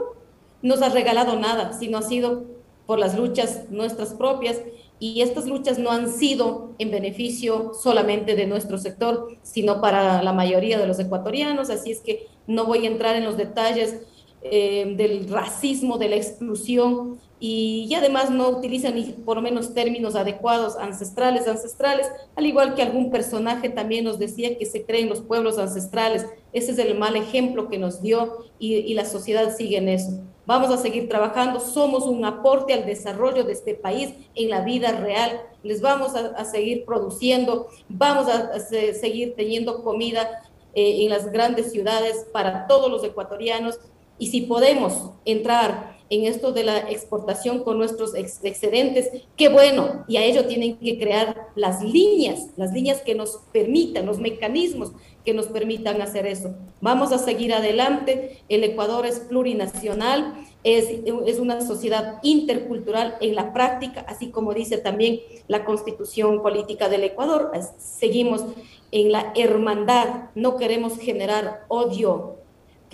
nos 0.62 0.81
ha 0.83 0.88
regalado 0.88 1.38
nada, 1.38 1.75
sino 1.75 1.99
ha 1.99 2.03
sido 2.03 2.44
por 2.87 2.99
las 2.99 3.16
luchas 3.16 3.64
nuestras 3.70 4.14
propias 4.14 4.61
y 4.98 5.20
estas 5.22 5.46
luchas 5.46 5.78
no 5.78 5.90
han 5.90 6.11
sido 6.11 6.74
en 6.78 6.90
beneficio 6.90 7.72
solamente 7.74 8.37
de 8.37 8.46
nuestro 8.46 8.78
sector, 8.78 9.28
sino 9.42 9.80
para 9.80 10.22
la 10.22 10.33
mayoría 10.33 10.78
de 10.78 10.87
los 10.87 10.98
ecuatorianos, 10.98 11.70
así 11.70 11.90
es 11.90 12.00
que 12.00 12.26
no 12.46 12.64
voy 12.64 12.87
a 12.87 12.90
entrar 12.90 13.16
en 13.16 13.24
los 13.24 13.37
detalles 13.37 14.00
eh, 14.42 14.94
del 14.96 15.28
racismo, 15.28 15.98
de 15.98 16.09
la 16.11 16.16
exclusión 16.16 17.18
y, 17.40 17.92
además 17.94 18.30
no 18.30 18.48
utilizan 18.48 18.94
ni 18.94 19.04
por 19.04 19.37
lo 19.37 19.42
menos 19.42 19.74
términos 19.74 20.14
adecuados, 20.14 20.76
ancestrales, 20.76 21.48
ancestrales, 21.48 22.07
al 22.37 22.46
igual 22.46 22.74
que 22.74 22.83
algún 22.83 23.11
personaje 23.11 23.68
también 23.68 24.04
nos 24.04 24.18
decía 24.18 24.57
que 24.57 24.66
se 24.66 24.85
creen 24.85 25.09
los 25.09 25.20
pueblos 25.20 25.59
ancestrales. 25.59 26.26
Ese 26.52 26.72
es 26.72 26.78
el 26.78 26.96
mal 26.96 27.16
ejemplo 27.16 27.68
que 27.68 27.78
nos 27.78 28.00
dio 28.00 28.44
y 28.59 28.94
la 28.94 29.04
sociedad 29.04 29.54
sigue 29.54 29.78
en 29.78 29.88
eso. 29.88 30.22
Vamos 30.46 30.70
a 30.70 30.76
seguir 30.76 31.09
trabajando, 31.09 31.59
somos 31.59 32.04
un 32.04 32.24
aporte 32.24 32.74
al 32.74 32.85
desarrollo 32.85 33.44
de 33.44 33.52
este 33.52 33.74
país 33.74 34.14
en 34.35 34.50
la 34.50 34.61
vida 34.61 34.92
real. 34.92 35.40
Les 35.62 35.80
vamos 35.80 36.14
a, 36.14 36.44
seguir 36.44 36.85
produciendo, 36.85 37.68
vamos 37.88 38.28
a, 38.28 38.54
a 38.54 38.61
seguir 38.61 39.35
teniendo 39.37 39.83
comida 39.83 40.42
eh, 40.74 41.04
en 41.04 41.11
las 41.11 41.30
grandes 41.30 41.70
ciudades 41.70 42.26
para 42.33 42.66
todos 42.66 42.90
los 42.90 43.04
ecuatorianos 43.04 43.78
Y 44.18 44.29
si 44.29 44.42
podemos 44.42 45.11
entrar 45.24 45.94
en 46.11 46.27
esto 46.27 46.53
de 46.53 46.64
la 46.64 46.79
exportación 46.90 47.64
con 47.64 47.79
nuestros 47.79 48.14
excedentes, 48.14 49.11
qué 49.37 49.48
bueno, 49.48 50.05
y 50.07 50.16
a 50.18 50.24
ello 50.24 50.46
tienen 50.46 50.77
que 50.77 50.98
crear 50.98 51.48
las 51.57 51.83
líneas, 51.83 52.48
las 52.57 52.72
líneas 52.72 53.00
que 53.00 53.14
nos 53.14 53.40
permitan, 53.53 54.07
los 54.07 54.18
mecanismos 54.18 54.92
que 55.24 55.33
nos 55.33 55.46
permitan 55.46 56.03
hacer 56.03 56.27
eso. 56.27 56.55
Vamos 56.81 57.11
a 57.12 57.18
seguir 57.18 57.55
adelante, 57.55 58.42
el 58.48 58.62
Ecuador 58.64 59.07
es 59.07 59.20
plurinacional, 59.20 60.35
es, 60.62 60.88
es 61.27 61.38
una 61.38 61.62
sociedad 61.62 62.18
intercultural 62.22 63.16
en 63.20 63.35
la 63.35 63.53
práctica, 63.53 64.05
así 64.07 64.31
como 64.31 64.53
dice 64.53 64.79
también 64.79 65.20
la 65.48 65.64
constitución 65.64 66.42
política 66.42 66.88
del 66.88 67.05
Ecuador, 67.05 67.50
seguimos 67.79 68.44
en 68.92 69.11
la 69.11 69.33
hermandad, 69.35 70.31
no 70.35 70.57
queremos 70.57 70.98
generar 70.98 71.64
odio, 71.68 72.43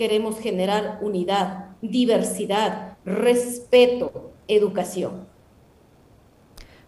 queremos 0.01 0.39
generar 0.39 0.97
unidad, 1.03 1.75
diversidad, 1.79 2.97
respeto, 3.05 4.31
educación. 4.47 5.27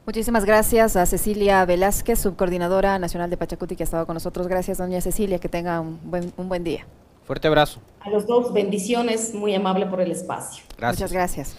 Muchísimas 0.03 0.45
gracias 0.45 0.95
a 0.95 1.05
Cecilia 1.05 1.63
Velázquez, 1.63 2.17
subcoordinadora 2.17 2.97
nacional 2.97 3.29
de 3.29 3.37
Pachacuti, 3.37 3.75
que 3.75 3.83
ha 3.83 3.85
estado 3.85 4.07
con 4.07 4.15
nosotros. 4.15 4.47
Gracias, 4.47 4.79
doña 4.79 4.99
Cecilia, 4.99 5.37
que 5.37 5.47
tenga 5.47 5.79
un 5.79 5.99
buen, 6.09 6.33
un 6.37 6.49
buen 6.49 6.63
día. 6.63 6.87
Fuerte 7.23 7.47
abrazo. 7.47 7.81
A 7.99 8.09
los 8.09 8.25
dos, 8.25 8.51
bendiciones, 8.51 9.35
muy 9.35 9.53
amable 9.53 9.85
por 9.85 10.01
el 10.01 10.09
espacio. 10.09 10.63
Muchas 10.81 11.13
gracias. 11.13 11.55